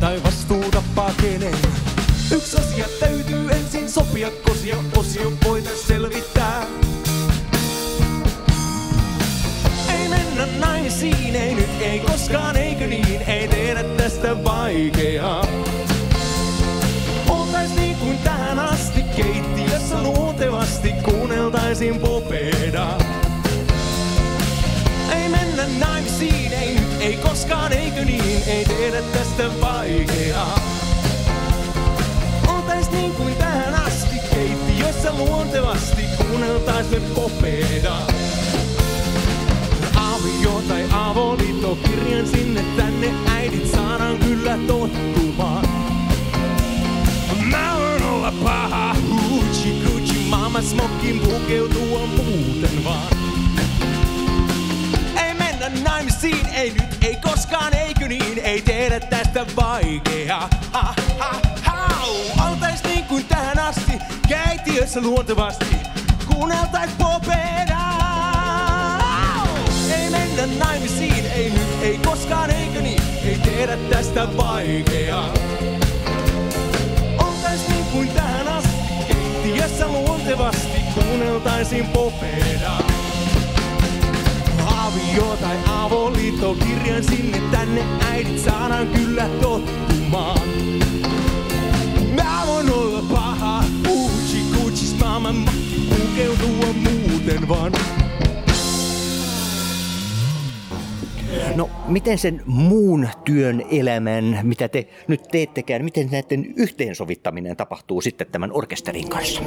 tai 0.00 0.22
vastuuta 0.22 0.82
pakenen. 0.94 1.91
Yksi 2.32 2.56
asia 2.56 2.86
täytyy 3.00 3.50
ensin 3.50 3.90
sopia, 3.90 4.30
kosia 4.48 4.76
osio 4.96 5.32
voitais 5.44 5.86
selvittää. 5.88 6.66
Ei 9.92 10.08
mennä 10.08 10.46
naisiin, 10.58 11.36
ei 11.36 11.54
nyt, 11.54 11.80
ei 11.80 12.00
koskaan, 12.00 12.56
eikö 12.56 12.86
niin, 12.86 13.22
ei 13.26 13.48
tehdä 13.48 13.84
tästä 13.84 14.44
vaikeaa. 14.44 15.46
Oltais 17.28 17.74
niin 17.76 17.96
kuin 17.96 18.18
tähän 18.18 18.58
asti 18.58 19.02
keittiössä 19.16 20.02
luontevasti 20.02 20.92
kuunneltaisiin 21.04 21.98
popedaa. 21.98 22.98
Ei 25.16 25.28
mennä 25.28 25.66
naimisiin, 25.86 26.52
ei 26.52 26.74
nyt, 26.74 27.00
ei 27.00 27.16
koskaan, 27.16 27.72
eikö 27.72 28.04
niin, 28.04 28.42
ei 28.46 28.64
tehdä 28.64 29.02
tästä 29.02 29.21
luontevasti 35.18 36.02
kuunneltais 36.16 36.90
me 36.90 37.00
popedaa. 37.14 38.06
Avio 39.96 40.62
tai 40.68 40.84
avoliitto 40.92 41.76
kirjan 41.76 42.26
sinne 42.26 42.64
tänne 42.76 43.14
äidit 43.34 43.70
saadaan 43.70 44.18
kyllä 44.18 44.58
tottumaan. 44.66 45.68
Mä 47.50 47.76
voin 47.78 48.02
olla 48.02 48.32
paha, 48.44 48.94
hoochie 49.10 49.84
coochie, 49.84 50.28
mama 50.28 50.62
smokin 50.62 51.20
pukeutua 51.20 52.06
muuten 52.06 52.84
vaan. 52.84 53.12
Ei 55.26 55.34
mennä 55.34 55.70
naimisiin, 55.90 56.46
ei 56.54 56.70
nyt, 56.70 57.04
ei 57.04 57.16
koskaan, 57.16 57.74
eikö 57.74 58.08
niin, 58.08 58.38
ei 58.38 58.62
tehdä 58.62 59.00
tästä 59.00 59.46
vaikeaa. 59.56 60.61
Keittiössä 64.92 65.10
luontevasti, 65.10 65.76
kuunneltais 66.34 66.90
popedaa. 66.98 67.88
Ei 69.94 70.10
mennä 70.10 70.46
naimisiin, 70.64 71.26
ei 71.26 71.50
nyt, 71.50 71.82
ei 71.82 71.98
koskaan, 71.98 72.50
eikö 72.50 72.80
niin, 72.80 73.02
ei 73.24 73.38
tehdä 73.44 73.76
tästä 73.76 74.28
vaikeaa. 74.36 75.34
Oltais 77.18 77.68
niin 77.68 77.84
kuin 77.84 78.08
tähän 78.08 78.48
asti, 78.48 78.70
keittiössä 79.08 79.88
luontevasti, 79.88 80.78
kuunneltaisiin 80.94 81.86
popedaa. 81.86 82.82
Avio 84.66 85.36
tai 85.40 85.56
avoliitto 85.68 86.54
kirjan 86.54 87.04
sinne 87.04 87.40
tänne 87.50 87.84
äidit 88.10 88.38
saadaan 88.44 88.86
kyllä 88.86 89.28
tottumaan. 89.42 90.40
Mä 92.14 92.42
voin 92.46 92.70
olla 92.70 93.02
paha, 93.12 93.64
uchi 93.88 94.51
mama, 95.12 95.34
pukeutua 95.88 96.72
muuten 96.72 97.48
vaan. 97.48 97.72
No, 101.56 101.70
miten 101.88 102.18
sen 102.18 102.42
muun 102.46 103.08
työn 103.24 103.62
elämän, 103.70 104.40
mitä 104.42 104.68
te 104.68 104.86
nyt 105.08 105.22
teettekään, 105.30 105.84
miten 105.84 106.08
näiden 106.12 106.54
yhteensovittaminen 106.56 107.56
tapahtuu 107.56 108.00
sitten 108.00 108.26
tämän 108.32 108.52
orkesterin 108.52 109.08
kanssa? 109.08 109.42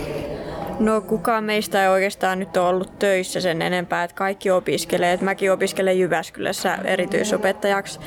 No 0.80 1.02
kukaan 1.02 1.44
meistä 1.44 1.84
ei 1.84 1.90
oikeastaan 1.90 2.40
nyt 2.40 2.58
ole 2.58 2.70
ollut 2.70 3.00
töissä 3.00 3.42
sen 3.42 3.62
enempää, 3.62 4.04
että 4.04 4.16
kaikki 4.16 4.52
opiskelee. 4.52 5.14
Et 5.14 5.22
mäkin 5.22 5.52
opiskelen 5.52 6.00
Jyväskylässä 6.00 6.76
erityisopettajaksi, 6.84 8.00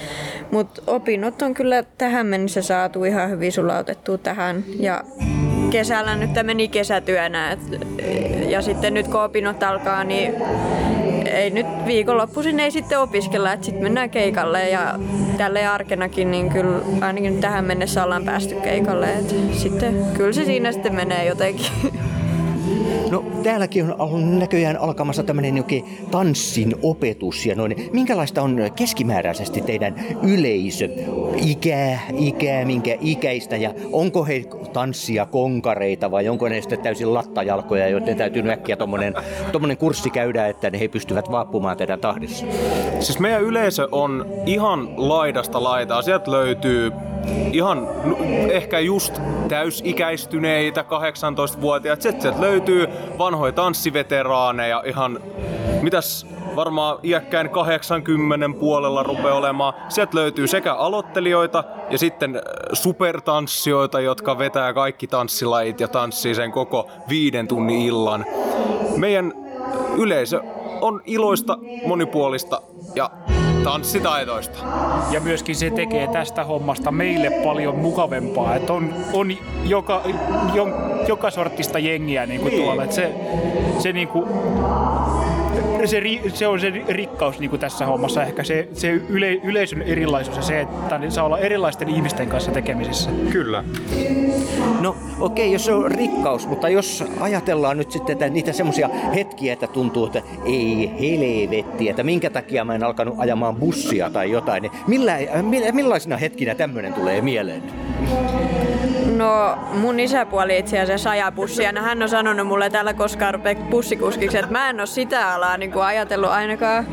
mutta 0.50 0.82
opinnot 0.86 1.42
on 1.42 1.54
kyllä 1.54 1.82
tähän 1.82 2.26
mennessä 2.26 2.62
saatu 2.62 3.04
ihan 3.04 3.30
hyvin 3.30 3.52
sulautettua 3.52 4.18
tähän. 4.18 4.64
Ja 4.78 5.04
kesällä 5.70 6.16
nyt 6.16 6.30
meni 6.42 6.68
kesätyönä 6.68 7.50
et, 7.50 7.58
ja 8.48 8.62
sitten 8.62 8.94
nyt 8.94 9.08
kun 9.08 9.22
opinnot 9.22 9.62
alkaa, 9.62 10.04
niin 10.04 10.34
ei 11.26 11.50
nyt 11.50 11.66
viikonloppuisin 11.86 12.60
ei 12.60 12.70
sitten 12.70 13.00
opiskella, 13.00 13.52
että 13.52 13.66
sitten 13.66 13.82
mennään 13.82 14.10
keikalle 14.10 14.68
ja 14.68 14.98
tälle 15.36 15.66
arkenakin, 15.66 16.30
niin 16.30 16.48
kyllä 16.48 16.80
ainakin 17.00 17.40
tähän 17.40 17.64
mennessä 17.64 18.04
ollaan 18.04 18.24
päästy 18.24 18.54
keikalle. 18.54 19.12
Et 19.12 19.34
sitten 19.52 20.04
kyllä 20.16 20.32
se 20.32 20.44
siinä 20.44 20.72
sitten 20.72 20.94
menee 20.94 21.26
jotenkin. 21.26 21.66
No 23.10 23.24
täälläkin 23.42 23.84
on 23.84 24.00
ollut 24.00 24.38
näköjään 24.38 24.76
alkamassa 24.76 25.22
tämmöinen 25.22 25.56
jokin 25.56 25.84
tanssin 26.10 26.74
opetus 26.82 27.46
ja 27.46 27.54
noin. 27.54 27.90
Minkälaista 27.92 28.42
on 28.42 28.56
keskimääräisesti 28.76 29.60
teidän 29.60 29.94
yleisö? 30.22 30.88
Ikää, 31.46 32.00
ikää, 32.18 32.64
minkä 32.64 32.96
ikäistä 33.00 33.56
ja 33.56 33.74
onko 33.92 34.24
he 34.24 34.44
tanssia 34.72 35.26
konkareita 35.26 36.10
vai 36.10 36.28
onko 36.28 36.48
ne 36.48 36.60
sitten 36.60 36.80
täysin 36.80 37.14
lattajalkoja, 37.14 37.88
joten 37.88 38.16
täytyy 38.16 38.50
äkkiä 38.50 38.76
tommonen, 38.76 39.14
tommonen 39.52 39.76
kurssi 39.76 40.10
käydä, 40.10 40.46
että 40.46 40.70
he 40.80 40.88
pystyvät 40.88 41.30
vaappumaan 41.30 41.76
teidän 41.76 42.00
tahdissa? 42.00 42.46
Siis 43.00 43.18
meidän 43.18 43.42
yleisö 43.42 43.88
on 43.92 44.26
ihan 44.46 44.88
laidasta 44.96 45.62
laitaa. 45.62 46.02
Sieltä 46.02 46.30
löytyy 46.30 46.92
ihan 47.52 47.88
ehkä 48.50 48.78
just 48.78 49.18
täysikäistyneitä 49.48 50.82
18-vuotiaita. 50.82 52.02
Sitten 52.02 52.22
sieltä 52.22 52.40
löytyy 52.40 52.88
vanhoja 53.18 53.52
tanssiveteraaneja, 53.52 54.82
ihan 54.86 55.20
mitäs 55.82 56.26
varmaan 56.56 56.98
iäkkäin 57.04 57.50
80 57.50 58.58
puolella 58.60 59.02
rupeaa 59.02 59.34
olemaan. 59.34 59.74
Sieltä 59.88 60.16
löytyy 60.16 60.46
sekä 60.46 60.74
aloittelijoita 60.74 61.64
ja 61.90 61.98
sitten 61.98 62.36
äh, 62.36 62.42
supertanssijoita, 62.72 64.00
jotka 64.00 64.38
vetää 64.38 64.72
kaikki 64.72 65.06
tanssilajit 65.06 65.80
ja 65.80 65.88
tanssii 65.88 66.34
sen 66.34 66.52
koko 66.52 66.90
viiden 67.08 67.48
tunnin 67.48 67.80
illan. 67.80 68.24
Meidän 68.96 69.32
yleisö 69.96 70.40
on 70.80 71.02
iloista, 71.06 71.58
monipuolista 71.86 72.62
ja 72.94 73.10
tanssitaitoista. 73.64 74.58
Ja 75.10 75.20
myöskin 75.20 75.56
se 75.56 75.70
tekee 75.70 76.06
tästä 76.06 76.44
hommasta 76.44 76.92
meille 76.92 77.30
paljon 77.30 77.78
mukavempaa, 77.78 78.56
että 78.56 78.72
on, 78.72 78.94
on 79.12 79.36
joka, 79.64 80.02
jo, 80.54 80.68
joka 81.08 81.30
sortista 81.30 81.78
jengiä 81.78 82.26
niin 82.26 82.40
kuin 82.40 82.54
tuolla. 82.54 82.84
Että 82.84 82.96
se, 82.96 83.14
se, 83.78 83.92
niin 83.92 84.08
kuin, 84.08 84.28
se, 85.84 86.00
ri- 86.00 86.30
se 86.34 86.46
on 86.46 86.60
se 86.60 86.72
rikkaus 86.88 87.38
niin 87.38 87.50
kuin 87.50 87.60
tässä 87.60 87.86
hommassa, 87.86 88.22
ehkä 88.22 88.44
se, 88.44 88.68
se 88.72 88.90
yle, 88.90 89.34
yleisön 89.34 89.82
erilaisuus 89.82 90.36
ja 90.36 90.42
se, 90.42 90.60
että 90.60 91.00
saa 91.08 91.24
olla 91.24 91.38
erilaisten 91.38 91.88
ihmisten 91.88 92.28
kanssa 92.28 92.50
tekemisissä. 92.50 93.10
Kyllä. 93.32 93.64
No 94.80 94.96
okei, 95.20 95.44
okay, 95.44 95.52
jos 95.52 95.64
se 95.64 95.72
on 95.72 95.90
rikkaus, 95.90 96.46
mutta 96.46 96.68
jos 96.68 97.04
ajatellaan 97.20 97.76
nyt 97.76 97.90
sitten 97.90 98.12
että 98.12 98.28
niitä 98.28 98.52
semmoisia 98.52 98.88
hetkiä, 99.14 99.52
että 99.52 99.66
tuntuu, 99.66 100.06
että 100.06 100.22
ei 100.44 100.90
helvetti, 101.00 101.88
että 101.88 102.02
minkä 102.02 102.30
takia 102.30 102.64
mä 102.64 102.74
en 102.74 102.84
alkanut 102.84 103.14
ajamaan 103.18 103.56
bussia 103.56 104.10
tai 104.10 104.30
jotain, 104.30 104.62
niin 104.62 104.72
millä, 104.86 105.18
millä, 105.42 105.72
millaisina 105.72 106.16
hetkinä 106.16 106.54
tämmöinen 106.54 106.94
tulee 106.94 107.20
mieleen? 107.20 107.62
No 109.16 109.58
mun 109.72 110.00
isäpuoli 110.00 110.58
itse 110.58 110.80
asiassa 110.80 111.10
ajaa 111.10 111.32
bussia. 111.32 111.72
No, 111.72 111.82
hän 111.82 112.02
on 112.02 112.08
sanonut 112.08 112.46
mulle 112.46 112.70
täällä 112.70 112.94
koskaan 112.94 113.34
rupea 113.34 113.54
bussikuskiksi, 113.54 114.38
että 114.38 114.52
mä 114.52 114.70
en 114.70 114.80
ole 114.80 114.86
sitä 114.86 115.34
alaa 115.34 115.56
niin 115.56 115.72
kuin 115.72 115.84
ajatellut 115.84 116.30
ainakaan. 116.30 116.86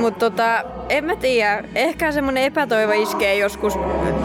Mutta 0.00 0.30
tota, 0.30 0.64
en 0.88 1.04
mä 1.04 1.16
tiedä. 1.16 1.64
Ehkä 1.74 2.12
semmonen 2.12 2.42
epätoivo 2.42 2.92
iskee 2.92 3.36
joskus 3.36 3.78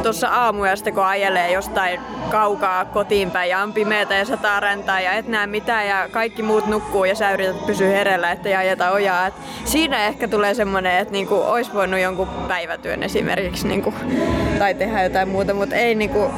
tuossa 0.03 0.27
aamuyöstä, 0.27 0.91
kun 0.91 1.05
ajelee 1.05 1.51
jostain 1.51 1.99
kaukaa 2.31 2.85
kotiin 2.85 3.31
päin 3.31 3.49
ja 3.49 3.59
on 3.59 3.73
pimeätä 3.73 4.15
ja 4.15 4.25
sataa 4.25 4.59
räntaa 4.59 4.99
ja 4.99 5.13
et 5.13 5.27
näe 5.27 5.47
mitään 5.47 5.87
ja 5.87 6.09
kaikki 6.11 6.43
muut 6.43 6.67
nukkuu 6.67 7.05
ja 7.05 7.15
sä 7.15 7.31
yrität 7.31 7.65
pysyä 7.65 7.87
hereillä, 7.87 8.31
ettei 8.31 8.55
ajeta 8.55 8.91
ojaa. 8.91 9.27
Et 9.27 9.33
siinä 9.65 10.05
ehkä 10.05 10.27
tulee 10.27 10.53
semmonen, 10.53 10.97
että 10.97 11.11
niinku 11.11 11.35
ois 11.35 11.73
voinut 11.73 11.99
jonkun 11.99 12.27
päivätyön 12.47 13.03
esimerkiksi 13.03 13.67
niinku, 13.67 13.93
tai 14.59 14.73
tehdä 14.73 15.03
jotain 15.03 15.29
muuta, 15.29 15.53
mutta 15.53 15.75
ei 15.75 15.95
niinku, 15.95 16.31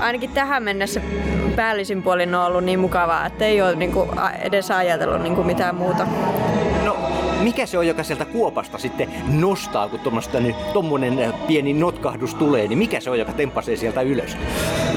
ainakin 0.00 0.30
tähän 0.30 0.62
mennessä 0.62 1.00
päällisin 1.56 2.02
puolin 2.02 2.34
on 2.34 2.44
ollut 2.44 2.64
niin 2.64 2.78
mukavaa, 2.78 3.26
että 3.26 3.44
ei 3.44 3.62
ole 3.62 3.74
niinku 3.74 4.08
edes 4.40 4.70
ajatellut 4.70 5.22
niinku 5.22 5.42
mitään 5.42 5.74
muuta. 5.74 6.06
Mikä 7.42 7.66
se 7.66 7.78
on, 7.78 7.86
joka 7.86 8.02
sieltä 8.02 8.24
kuopasta 8.24 8.78
sitten 8.78 9.08
nostaa, 9.28 9.88
kun 9.88 10.00
tuommoista 10.00 10.40
niin, 10.40 10.54
tommonen 10.72 11.34
pieni 11.46 11.72
notkahdus 11.72 12.34
tulee, 12.34 12.68
niin 12.68 12.78
mikä 12.78 13.00
se 13.00 13.10
on, 13.10 13.18
joka 13.18 13.32
tempasee 13.32 13.76
sieltä 13.76 14.02
ylös? 14.02 14.36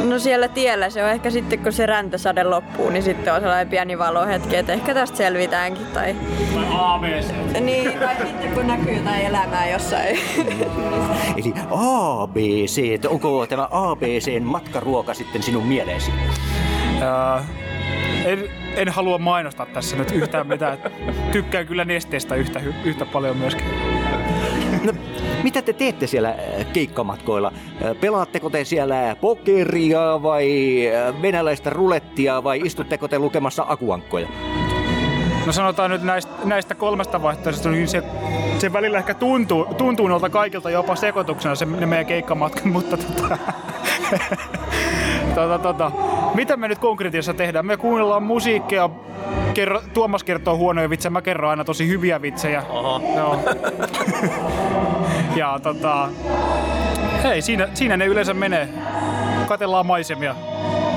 No 0.03 0.19
siellä 0.19 0.47
tiellä 0.47 0.89
se 0.89 1.03
on 1.03 1.09
ehkä 1.09 1.29
sitten, 1.29 1.59
kun 1.59 1.73
se 1.73 1.85
räntäsade 1.85 2.43
loppuu, 2.43 2.89
niin 2.89 3.03
sitten 3.03 3.33
on 3.33 3.39
sellainen 3.41 3.69
pieni 3.69 3.97
valohetki, 3.97 4.55
että 4.55 4.73
ehkä 4.73 4.93
tästä 4.93 5.17
selvitäänkin. 5.17 5.85
Tai, 5.85 6.15
Tai 6.53 6.65
ABC. 6.71 7.25
niin, 7.59 7.99
tai 7.99 8.15
sitten 8.15 8.51
kun 8.53 8.67
näkyy 8.67 8.93
jotain 8.93 9.25
elämää 9.25 9.69
jossain. 9.69 10.19
Eli 11.37 11.53
ABC, 11.71 12.81
että 12.93 13.09
onko 13.09 13.47
tämä 13.47 13.67
ABCn 13.71 14.43
matkaruoka 14.43 15.13
sitten 15.13 15.43
sinun 15.43 15.65
mieleesi? 15.67 16.11
Ää, 17.01 17.45
en, 18.25 18.49
en 18.75 18.89
halua 18.89 19.17
mainostaa 19.17 19.65
tässä 19.65 19.95
nyt 19.95 20.11
yhtään 20.11 20.47
mitään. 20.47 20.77
Tykkään 21.31 21.67
kyllä 21.67 21.85
nesteestä 21.85 22.35
yhtä, 22.35 22.61
yhtä 22.83 23.05
paljon 23.05 23.37
myöskin. 23.37 23.65
No, 24.83 24.93
mitä 25.43 25.61
te 25.61 25.73
teette 25.73 26.07
siellä 26.07 26.29
äh, 26.29 26.65
keikkamatkoilla? 26.73 27.51
Äh, 27.85 27.95
Pelaatteko 28.01 28.49
te 28.49 28.63
siellä 28.63 29.15
pokeria 29.21 30.23
vai 30.23 30.47
äh, 30.87 31.21
venäläistä 31.21 31.69
rulettia 31.69 32.43
vai 32.43 32.61
istutteko 32.63 33.07
te 33.07 33.19
lukemassa 33.19 33.65
akuankkoja? 33.67 34.27
No 35.45 35.51
sanotaan 35.51 35.91
nyt 35.91 36.03
näistä, 36.03 36.31
näistä 36.43 36.75
kolmesta 36.75 37.21
vaihtoehdosta, 37.21 37.69
niin 37.69 37.87
se, 37.87 38.03
se 38.59 38.73
välillä 38.73 38.97
ehkä 38.97 39.13
tuntuu, 39.13 39.65
tuntuu 39.77 40.07
noilta 40.07 40.29
kaikilta 40.29 40.69
jopa 40.69 40.95
sekoituksena 40.95 41.55
se 41.55 41.65
ne 41.65 41.85
meidän 41.85 42.05
keikkamatkan, 42.05 42.67
mutta 42.73 42.97
tota, 42.97 43.37
tota, 45.35 45.59
tota, 45.59 45.91
mitä 46.33 46.57
me 46.57 46.67
nyt 46.67 46.79
konkretiassa 46.79 47.33
tehdään? 47.33 47.65
Me 47.65 47.77
kuunnellaan 47.77 48.23
musiikkia, 48.23 48.89
kerro, 49.53 49.81
Tuomas 49.93 50.23
kertoo 50.23 50.57
huonoja 50.57 50.89
vitsejä, 50.89 51.09
mä 51.11 51.21
kerron 51.21 51.49
aina 51.49 51.63
tosi 51.63 51.87
hyviä 51.87 52.21
vitsejä. 52.21 52.63
Aha. 52.69 53.01
Joo. 53.15 53.39
ja 55.35 55.59
tota, 55.63 56.09
hei, 57.23 57.41
siinä, 57.41 57.67
siinä 57.73 57.97
ne 57.97 58.05
yleensä 58.05 58.33
menee. 58.33 58.69
Katellaan 59.47 59.85
maisemia. 59.85 60.35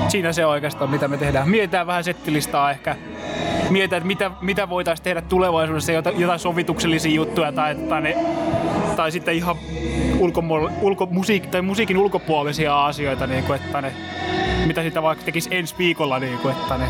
Siinä 0.07 0.33
se 0.33 0.45
oikeastaan, 0.45 0.89
mitä 0.89 1.07
me 1.07 1.17
tehdään. 1.17 1.49
Mietitään 1.49 1.87
vähän 1.87 2.03
settilistaa 2.03 2.71
ehkä. 2.71 2.95
Mietitään, 3.69 3.97
että 3.97 4.07
mitä, 4.07 4.31
mitä 4.41 4.69
voitaisiin 4.69 5.03
tehdä 5.03 5.21
tulevaisuudessa, 5.21 5.91
jotain, 5.91 6.19
jotain 6.19 6.39
sovituksellisia 6.39 7.13
juttuja 7.13 7.51
tai, 7.51 7.75
tai, 7.75 8.01
ne, 8.01 8.17
tai 8.95 9.11
sitten 9.11 9.35
ihan 9.35 9.55
ulkomuol, 10.19 10.69
ulko, 10.81 11.05
musiik, 11.05 11.47
tai 11.47 11.61
musiikin 11.61 11.97
ulkopuolisia 11.97 12.85
asioita, 12.85 13.27
niin 13.27 13.43
kuin, 13.43 13.61
että 13.61 13.81
ne, 13.81 13.93
mitä 14.65 14.83
sitä 14.83 15.01
vaikka 15.01 15.25
tekisi 15.25 15.49
ensi 15.51 15.75
viikolla, 15.77 16.19
niin 16.19 16.37
kuin, 16.37 16.55
että 16.55 16.77
ne, 16.77 16.87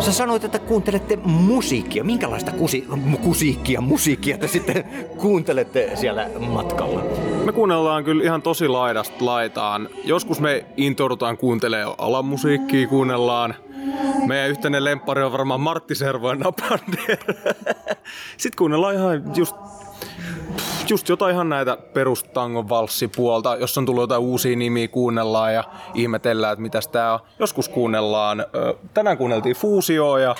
Sä 0.00 0.12
sanoit, 0.12 0.44
että 0.44 0.58
kuuntelette 0.58 1.16
musiikkia. 1.24 2.04
Minkälaista 2.04 2.52
kusi, 2.52 2.88
kusiikkia, 3.22 3.80
musiikkia 3.80 4.38
te 4.38 4.48
sitten 4.48 4.84
kuuntelette 5.16 5.90
siellä 5.94 6.30
matkalla? 6.38 7.02
Me 7.44 7.52
kuunnellaan 7.52 8.04
kyllä 8.04 8.24
ihan 8.24 8.42
tosi 8.42 8.68
laidasta 8.68 9.24
laitaan. 9.24 9.88
Joskus 10.04 10.40
me 10.40 10.66
intoudutaan 10.76 11.36
kuuntelemaan 11.36 11.94
alamusiikkia, 11.98 12.88
kuunnellaan. 12.88 13.54
Meidän 14.26 14.50
yhteinen 14.50 14.84
lemppari 14.84 15.22
on 15.22 15.32
varmaan 15.32 15.60
Martti 15.60 15.94
Servo 15.94 16.28
ja 16.28 16.34
Napander. 16.34 17.18
Sitten 18.36 18.58
kuunnellaan 18.58 18.94
ihan 18.94 19.36
just, 19.36 19.56
just 20.90 21.08
jotain 21.08 21.34
ihan 21.34 21.48
näitä 21.48 21.78
perustangon 21.94 22.68
valssipuolta. 22.68 23.56
Jos 23.56 23.78
on 23.78 23.86
tullut 23.86 24.02
jotain 24.02 24.22
uusia 24.22 24.56
nimiä, 24.56 24.88
kuunnellaan 24.88 25.54
ja 25.54 25.64
ihmetellään, 25.94 26.52
että 26.52 26.62
mitäs 26.62 26.88
tää 26.88 27.12
on. 27.12 27.20
Joskus 27.38 27.68
kuunnellaan, 27.68 28.46
tänään 28.94 29.18
kuunneltiin 29.18 29.56
Fuusioa 29.56 30.20
ja 30.20 30.34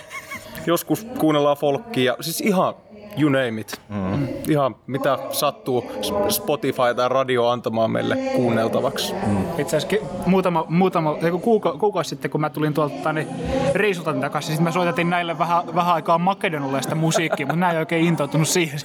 joskus 0.66 1.06
kuunnellaan 1.18 1.56
folkkia. 1.56 2.16
Siis 2.20 2.40
ihan 2.40 2.74
you 3.18 3.28
name 3.28 3.60
it. 3.60 3.80
Mm. 3.88 4.28
Ihan 4.48 4.76
mitä 4.86 5.18
sattuu 5.30 5.92
Spotify 6.28 6.94
tai 6.96 7.08
radio 7.08 7.48
antamaan 7.48 7.90
meille 7.90 8.16
kuunneltavaksi. 8.16 9.14
Mm. 9.26 9.44
Itse 9.58 9.76
asiassa 9.76 10.06
muutama, 10.26 10.66
muutama 10.68 11.16
kuuka, 11.42 11.72
kuukausi 11.72 12.10
sitten, 12.10 12.30
kun 12.30 12.40
mä 12.40 12.50
tulin 12.50 12.74
tuolta 12.74 13.12
niin 13.12 13.28
reisulta 13.72 14.14
takaisin, 14.14 14.50
sitten 14.50 14.64
mä 14.64 14.72
soitettiin 14.72 15.10
näille 15.10 15.38
vähän, 15.38 15.74
vähän 15.74 15.94
aikaa 15.94 16.18
makedonilaista 16.18 16.94
musiikkia, 16.94 17.46
mutta 17.46 17.60
nämä 17.60 17.72
ei 17.72 17.78
oikein 17.78 18.06
intoutunut 18.06 18.48
siihen. 18.48 18.80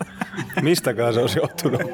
Mistäkään 0.62 1.14
se 1.14 1.20
olisi 1.20 1.38
johtunut? 1.38 1.82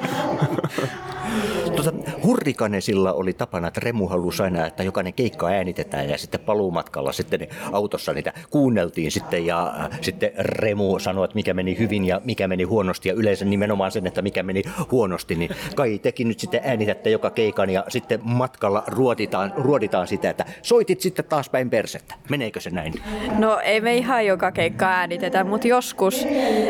Hurrikanesilla 2.27 3.13
oli 3.13 3.33
tapana, 3.33 3.69
että 3.69 3.81
Remu 3.81 4.09
halusi 4.09 4.43
aina, 4.43 4.67
että 4.67 4.83
jokainen 4.83 5.15
keikka 5.15 5.47
äänitetään 5.47 6.09
ja 6.09 6.19
sitten 6.19 6.41
paluumatkalla 6.41 7.13
sitten 7.13 7.49
autossa 7.73 8.13
niitä 8.13 8.33
kuunneltiin 8.51 9.11
sitten 9.11 9.47
ja 9.47 9.75
äh, 9.81 9.99
sitten 10.01 10.31
Remu 10.39 10.99
sanoi, 10.99 11.25
että 11.25 11.35
mikä 11.35 11.55
meni 11.55 11.79
hyvin 11.79 12.05
ja 12.05 12.21
mikä 12.25 12.49
meni 12.49 12.65
huonosti 12.65 13.09
ja 13.09 13.15
yleensä 13.15 13.45
nimenomaan 13.45 13.93
sen, 13.93 14.07
että 14.07 14.23
mikä 14.23 14.43
meni 14.43 14.63
huonosti, 14.91 15.35
niin 15.35 15.51
kai 15.77 15.99
tekin 15.99 16.29
nyt 16.29 16.39
sitten 16.39 16.61
äänitätte 16.65 17.11
joka 17.11 17.31
keikan 17.31 17.71
ja 17.71 17.85
sitten 17.89 18.21
matkalla 18.23 18.85
ruoditaan, 18.87 19.53
ruoditaan 19.57 20.07
sitä, 20.07 20.31
että 20.31 20.45
soitit 20.63 21.01
sitten 21.01 21.25
taas 21.25 21.49
päin 21.49 21.71
persettä. 21.71 22.15
Meneekö 22.31 22.61
se 22.61 22.71
näin? 22.71 22.93
No 23.39 23.59
ei 23.59 23.81
me 23.81 23.97
ihan 23.97 24.27
joka 24.27 24.53
keikka 24.53 24.87
äänitetä, 24.87 25.45
mutta 25.45 25.69
joskus. 25.69 26.27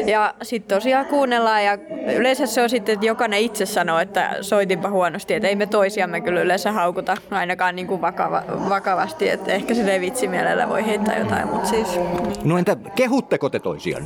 Ja 0.07 0.35
sitten 0.42 0.77
tosiaan 0.77 1.07
kuunnellaan 1.07 1.64
ja 1.64 1.79
yleensä 2.16 2.47
se 2.47 2.62
on 2.62 2.71
sitten, 2.71 2.92
että 2.92 3.07
jokainen 3.07 3.40
itse 3.40 3.66
sanoo, 3.66 3.99
että 3.99 4.37
soitinpa 4.40 4.90
huonosti. 4.90 5.35
Että 5.35 5.45
ei 5.46 5.56
me 5.56 5.66
toisiamme 5.66 6.20
kyllä 6.20 6.40
yleensä 6.40 6.72
haukuta 6.72 7.16
ainakaan 7.30 7.76
niin 7.76 7.87
kuin 7.87 8.00
vakava, 8.00 8.42
vakavasti. 8.68 9.28
Että 9.28 9.52
ehkä 9.52 9.74
se 9.74 10.00
vitsimielellä 10.00 10.68
voi 10.68 10.87
heittää 10.87 11.18
jotain, 11.18 11.48
mutta 11.48 11.68
siis... 11.68 12.00
No 12.44 12.59
entä 12.59 12.76
kehutteko 12.94 13.50
te 13.50 13.59
toisiaan? 13.59 14.04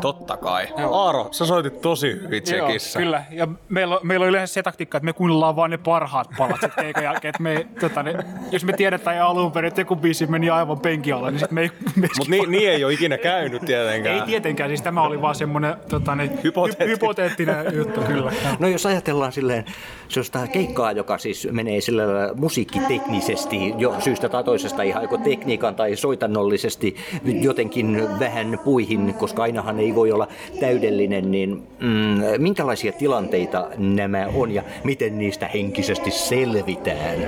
Totta 0.00 0.36
kai. 0.36 0.68
Aaro, 0.92 1.28
sä 1.30 1.46
soitit 1.46 1.80
tosi 1.80 2.12
hyvin 2.22 2.42
tsekissä. 2.42 2.98
kyllä. 2.98 3.24
Ja 3.30 3.48
meillä, 3.68 3.94
on- 3.94 4.00
meillä 4.06 4.24
on 4.24 4.28
yleensä 4.30 4.54
se 4.54 4.62
taktiikka, 4.62 4.98
että 4.98 5.04
me 5.04 5.12
kuunnellaan 5.12 5.56
vaan 5.56 5.70
ne 5.70 5.78
parhaat 5.78 6.28
palat 6.38 6.60
sit 6.60 6.74
keikan 6.80 7.04
jälkeen. 7.04 7.30
Että 7.30 7.42
me, 7.42 7.66
tota, 7.80 8.02
ne, 8.02 8.14
jos 8.50 8.64
me 8.64 8.72
tiedetään 8.72 9.16
jo 9.16 9.26
alun 9.26 9.52
perin, 9.52 9.68
että 9.68 9.80
joku 9.80 9.96
biisi 9.96 10.26
meni 10.26 10.50
aivan 10.50 10.80
penkin 10.80 11.14
alle, 11.14 11.30
niin 11.30 11.40
sit 11.40 11.50
me 11.50 11.60
ei, 11.60 11.70
me 11.96 12.08
Mutta 12.18 12.30
niin, 12.30 12.50
niin 12.50 12.70
ei 12.70 12.84
ole 12.84 12.92
ikinä 12.92 13.18
käynyt 13.18 13.62
tietenkään. 13.64 14.14
Ei 14.16 14.22
tietenkään, 14.22 14.70
siis 14.70 14.82
tämä 14.82 15.02
oli 15.02 15.22
vaan 15.22 15.34
semmoinen 15.34 15.74
tota, 15.88 16.14
niin, 16.14 16.38
Hypoteetti. 16.44 16.84
hy- 16.84 16.88
hypoteettinen 16.88 17.76
juttu, 17.76 18.00
kyllä. 18.00 18.32
No 18.58 18.68
jos 18.68 18.86
ajatellaan 18.86 19.32
silleen 19.32 19.64
sellaista 20.12 20.46
keikkaa, 20.46 20.92
joka 20.92 21.18
siis 21.18 21.48
menee 21.50 21.80
sillä 21.80 22.02
musiikkiteknisesti 22.34 23.74
jo 23.78 23.96
syystä 23.98 24.28
tai 24.28 24.44
toisesta 24.44 24.82
ihan 24.82 25.02
joko 25.02 25.18
tekniikan 25.18 25.74
tai 25.74 25.96
soitannollisesti 25.96 26.96
jotenkin 27.24 28.08
vähän 28.18 28.58
puihin, 28.64 29.14
koska 29.14 29.42
ainahan 29.42 29.80
ei 29.80 29.94
voi 29.94 30.12
olla 30.12 30.28
täydellinen, 30.60 31.30
niin 31.30 31.62
mm, 31.80 32.22
minkälaisia 32.38 32.92
tilanteita 32.92 33.68
nämä 33.76 34.26
on 34.34 34.52
ja 34.52 34.62
miten 34.84 35.18
niistä 35.18 35.46
henkisesti 35.46 36.10
selvitään? 36.10 37.18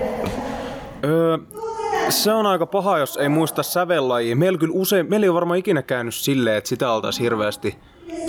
Öö, 1.04 1.38
se 2.08 2.32
on 2.32 2.46
aika 2.46 2.66
paha, 2.66 2.98
jos 2.98 3.16
ei 3.16 3.28
muista 3.28 3.62
sävellajia. 3.62 4.36
Meillä, 4.36 4.58
kyllä 4.58 4.74
usein, 4.76 5.10
meillä 5.10 5.24
ei 5.24 5.28
ole 5.28 5.34
varmaan 5.34 5.58
ikinä 5.58 5.82
käynyt 5.82 6.14
silleen, 6.14 6.56
että 6.56 6.68
sitä 6.68 6.92
oltaisiin 6.92 7.22
hirveästi 7.22 7.74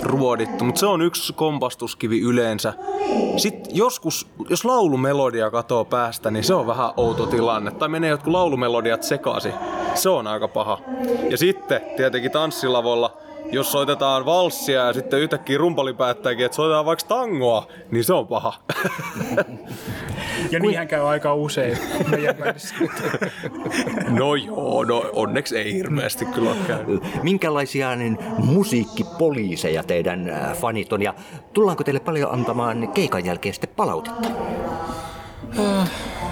ruodittu, 0.02 0.64
mutta 0.64 0.78
se 0.78 0.86
on 0.86 1.02
yksi 1.02 1.32
kompastuskivi 1.32 2.20
yleensä. 2.20 2.72
Sitten 3.36 3.76
joskus, 3.76 4.26
jos 4.50 4.64
laulumelodia 4.64 5.50
katoo 5.50 5.84
päästä, 5.84 6.30
niin 6.30 6.44
se 6.44 6.54
on 6.54 6.66
vähän 6.66 6.90
outo 6.96 7.26
tilanne. 7.26 7.70
Tai 7.70 7.88
menee 7.88 8.10
jotkut 8.10 8.32
laulumelodiat 8.32 9.02
sekaisin. 9.02 9.52
Se 9.94 10.08
on 10.08 10.26
aika 10.26 10.48
paha. 10.48 10.78
Ja 11.30 11.38
sitten 11.38 11.80
tietenkin 11.96 12.30
tanssilavoilla, 12.30 13.16
jos 13.52 13.72
soitetaan 13.72 14.26
valssia 14.26 14.86
ja 14.86 14.92
sitten 14.92 15.20
yhtäkkiä 15.20 15.58
rumpali 15.58 15.94
päättääkin, 15.94 16.46
että 16.46 16.56
soitetaan 16.56 16.84
vaikka 16.84 17.08
tangoa, 17.08 17.66
niin 17.90 18.04
se 18.04 18.12
on 18.14 18.26
paha. 18.26 18.54
Ja 20.50 20.60
niinhän 20.60 20.88
käy 20.88 21.08
aika 21.08 21.34
usein 21.34 21.78
meidän 22.10 22.36
no 24.18 24.34
joo, 24.34 24.84
no 24.84 25.10
onneksi 25.12 25.58
ei 25.58 25.74
hirveästi 25.74 26.24
kyllä 26.24 26.50
käynyt. 26.66 27.22
Minkälaisia 27.22 27.96
niin, 27.96 28.18
musiikkipoliiseja 28.38 29.82
teidän 29.82 30.30
äh, 30.30 30.56
fanit 30.56 30.92
on 30.92 31.02
ja 31.02 31.14
tullaanko 31.52 31.84
teille 31.84 32.00
paljon 32.00 32.32
antamaan 32.32 32.88
keikan 32.88 33.24
jälkeen 33.24 33.54
sitten 33.54 33.70
palautetta? 33.76 34.28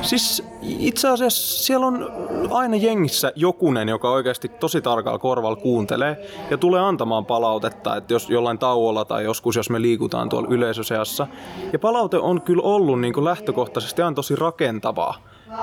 Siis 0.05 0.45
itse 0.62 1.09
asiassa 1.09 1.64
siellä 1.64 1.87
on 1.87 2.12
aina 2.51 2.77
jengissä 2.77 3.33
jokunen, 3.37 3.88
joka 3.88 4.11
oikeasti 4.11 4.49
tosi 4.49 4.81
tarkalla 4.81 5.19
korvalla 5.19 5.57
kuuntelee 5.57 6.31
ja 6.51 6.59
tulee 6.59 6.81
antamaan 6.81 7.27
palautetta, 7.27 7.97
että 7.97 8.14
jos 8.14 8.31
jollain 8.31 8.59
tauolla 8.59 9.05
tai 9.05 9.25
joskus, 9.25 9.57
jos 9.57 9.71
me 9.71 9.83
liikutaan 9.83 10.29
tuolla 10.29 10.49
yleisöseassa. 10.51 11.27
Ja 11.73 11.79
palaute 11.79 12.19
on 12.19 12.43
kyllä 12.43 12.62
ollut 12.62 13.01
niin 13.01 13.14
kuin 13.14 13.25
lähtökohtaisesti 13.25 14.03
aina 14.03 14.14
tosi 14.14 14.37
rakentavaa. 14.37 15.14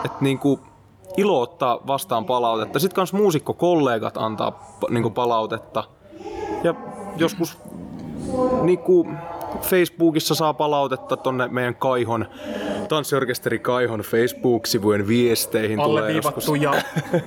Että 0.05 0.17
niin 0.21 0.39
kuin 0.39 0.59
ilo 1.17 1.41
ottaa 1.41 1.79
vastaan 1.87 2.25
palautetta. 2.25 2.79
Sitten 2.79 2.95
kans 2.95 3.13
muusikkokollegat 3.13 4.17
antaa 4.17 4.77
niin 4.89 5.03
kuin 5.03 5.13
palautetta. 5.13 5.83
Ja 6.63 6.75
joskus 7.17 7.57
niin 8.61 8.79
kuin 8.79 9.17
Facebookissa 9.61 10.35
saa 10.35 10.53
palautetta 10.53 11.17
tonne 11.17 11.47
meidän 11.47 11.75
Kaihon, 11.75 12.25
tanssiorkesteri 12.95 13.59
Kaihon 13.59 13.99
Facebook-sivujen 13.99 15.07
viesteihin. 15.07 15.79
tulee 15.83 16.11
joskus. 16.11 16.51
Ja 16.61 16.71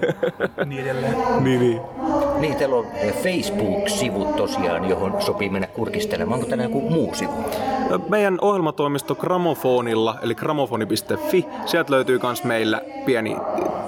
niin 0.66 0.83
edelleen. 0.83 1.16
Niin, 1.40 1.61
niin. 1.61 1.81
Niin, 2.38 2.57
teillä 2.57 2.77
on 2.77 2.87
eh, 2.94 3.14
Facebook-sivut 3.22 4.37
tosiaan, 4.37 4.88
johon 4.88 5.22
sopii 5.22 5.48
mennä 5.48 5.66
kurkistelemaan. 5.66 6.35
Onko 6.35 6.48
täällä 6.48 6.64
joku 6.64 6.81
muu 6.81 7.14
sivu? 7.14 7.33
Meidän 8.09 8.38
ohjelmatoimisto 8.40 9.14
Gramofonilla, 9.14 10.18
eli 10.22 10.35
gramofoni.fi, 10.35 11.46
sieltä 11.66 11.92
löytyy 11.92 12.18
myös 12.22 12.44
meillä 12.44 12.81
pieni 13.07 13.37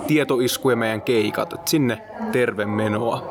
tietoisku 0.07 0.71
ja 0.71 0.77
meidän 0.77 1.03
keikat. 1.03 1.53
Et 1.53 1.69
sinne 1.69 2.03
terve 2.33 2.67
menoa. 2.67 3.23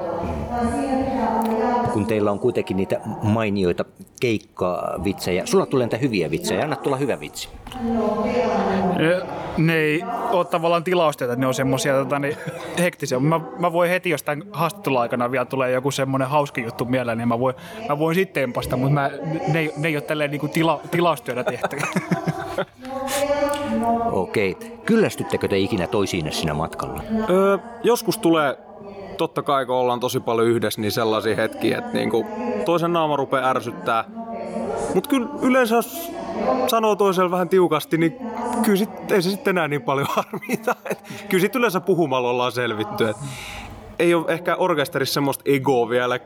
Kun 1.95 2.05
teillä 2.05 2.31
on 2.31 2.39
kuitenkin 2.39 2.77
niitä 2.77 2.99
mainioita 3.23 3.85
keikkavitsejä. 4.19 5.45
Sulla 5.45 5.65
tulee 5.65 5.85
niitä 5.85 5.97
hyviä 5.97 6.31
vitsejä. 6.31 6.63
Anna 6.63 6.75
tulla 6.75 6.97
hyvä 6.97 7.19
vitsi. 7.19 7.49
Ne, 8.97 9.21
ne 9.57 9.75
ei 9.75 10.03
ole 10.31 10.45
tavallaan 10.45 10.83
tilaustyötä, 10.83 11.33
että 11.33 11.41
ne 11.41 11.47
on 11.47 11.53
semmosia 11.53 11.93
tota, 11.93 12.19
niin, 12.19 12.37
hektisiä. 12.79 13.19
Mä, 13.19 13.39
mä 13.59 13.73
voin 13.73 13.89
heti, 13.89 14.09
jos 14.09 14.23
tämän 14.23 14.43
haastattelun 14.51 15.01
aikana 15.01 15.31
vielä 15.31 15.45
tulee 15.45 15.71
joku 15.71 15.91
semmoinen 15.91 16.27
hauska 16.27 16.61
juttu 16.61 16.85
mieleen, 16.85 17.17
niin 17.17 17.27
mä 17.27 17.39
voin, 17.39 17.55
mä 17.89 17.99
voin 17.99 18.15
sitten 18.15 18.41
tempasta, 18.41 18.77
mutta 18.77 18.93
mä, 18.93 19.11
ne, 19.47 19.59
ei- 19.59 19.73
ne 19.77 19.87
ei 19.87 19.95
ole 19.95 20.01
tälleen 20.01 20.31
niin 20.31 20.49
tila, 20.49 20.81
tilaustyötä 20.91 21.43
tehty. 21.43 21.77
Okei. 24.11 24.57
Kyllästyttekö 24.85 25.47
te 25.47 25.57
ikinä 25.57 25.87
toisiinne 25.87 26.31
siinä 26.31 26.53
matkalla? 26.53 27.03
Öö, 27.29 27.57
joskus 27.83 28.17
tulee, 28.17 28.57
totta 29.15 29.43
kai 29.43 29.65
kun 29.65 29.75
ollaan 29.75 29.99
tosi 29.99 30.19
paljon 30.19 30.47
yhdessä, 30.47 30.81
niin 30.81 30.91
sellaisia 30.91 31.35
hetkiä, 31.35 31.77
että 31.77 31.93
niinku 31.93 32.25
toisen 32.65 32.93
naama 32.93 33.15
rupeaa 33.15 33.49
ärsyttää. 33.49 34.03
Mutta 34.93 35.09
kyllä 35.09 35.27
yleensä 35.41 35.75
jos 35.75 36.11
sanoo 36.67 36.95
toiselle 36.95 37.31
vähän 37.31 37.49
tiukasti, 37.49 37.97
niin 37.97 38.17
kyllä 38.63 38.77
sit, 38.77 39.11
ei 39.11 39.21
se 39.21 39.29
sitten 39.29 39.51
enää 39.51 39.67
niin 39.67 39.81
paljon 39.81 40.07
harmita. 40.15 40.75
Et 40.89 40.99
kyllä 41.29 41.41
sit 41.41 41.55
yleensä 41.55 41.79
puhumalla 41.79 42.29
ollaan 42.29 42.51
selvitty. 42.51 43.09
Et 43.09 43.17
ei 43.99 44.13
ole 44.13 44.25
ehkä 44.27 44.55
orkesterissa 44.55 45.13
semmoista 45.13 45.43
egoa 45.45 45.89
vielä, 45.89 46.19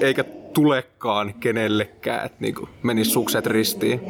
eikä 0.00 0.24
tulekaan 0.54 1.34
kenellekään, 1.34 2.26
että 2.26 2.38
niinku 2.40 2.68
menisi 2.82 3.10
sukset 3.10 3.46
ristiin. 3.46 4.00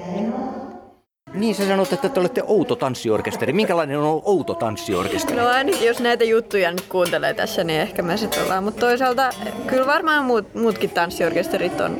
Niin, 1.38 1.54
sä 1.54 1.66
sanot, 1.66 1.92
että 1.92 2.08
te 2.08 2.20
olette 2.20 2.42
outo 2.46 2.76
tanssiorkesteri. 2.76 3.52
Minkälainen 3.52 3.98
on 3.98 4.22
outo 4.24 4.54
tanssiorkesteri? 4.54 5.36
No 5.40 5.48
ainakin 5.48 5.86
jos 5.86 6.00
näitä 6.00 6.24
juttuja 6.24 6.70
nyt 6.70 6.84
kuuntelee 6.88 7.34
tässä, 7.34 7.64
niin 7.64 7.80
ehkä 7.80 8.02
me 8.02 8.16
sitten 8.16 8.42
ollaan. 8.42 8.64
Mutta 8.64 8.80
toisaalta 8.80 9.30
kyllä 9.66 9.86
varmaan 9.86 10.24
muut, 10.24 10.54
muutkin 10.54 10.90
tanssiorkesterit 10.90 11.80
on 11.80 11.98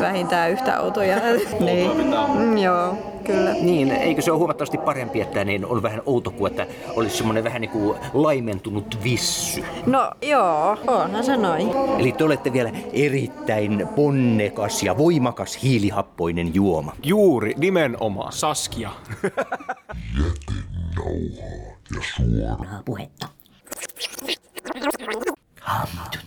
vähintään 0.00 0.50
yhtä 0.50 0.80
outoja. 0.80 1.16
niin. 1.60 1.90
Mm, 2.38 2.58
joo, 2.58 2.94
kyllä. 3.24 3.52
Niin, 3.52 3.92
eikö 3.92 4.22
se 4.22 4.30
ole 4.30 4.38
huomattavasti 4.38 4.78
parempi, 4.78 5.20
että 5.20 5.44
niin 5.44 5.66
on 5.66 5.82
vähän 5.82 6.02
outo 6.06 6.30
kuin, 6.30 6.50
että 6.50 6.66
olisi 6.96 7.16
semmoinen 7.16 7.44
vähän 7.44 7.60
niin 7.60 7.70
kuin 7.70 7.98
laimentunut 8.14 8.98
vissy. 9.04 9.64
No 9.86 10.10
joo, 10.22 10.78
onhan 10.86 11.24
se 11.24 11.36
noin. 11.36 11.70
Eli 11.98 12.12
te 12.12 12.24
olette 12.24 12.52
vielä 12.52 12.70
erittäin 12.92 13.88
ponnekas 13.96 14.82
ja 14.82 14.98
voimakas 14.98 15.62
hiilihappoinen 15.62 16.54
juoma. 16.54 16.92
Juuri, 17.02 17.54
nimenomaan. 17.58 18.32
Saskia. 18.32 18.90
puhetta. 22.84 23.28
Come 25.60 26.08
to 26.12 26.18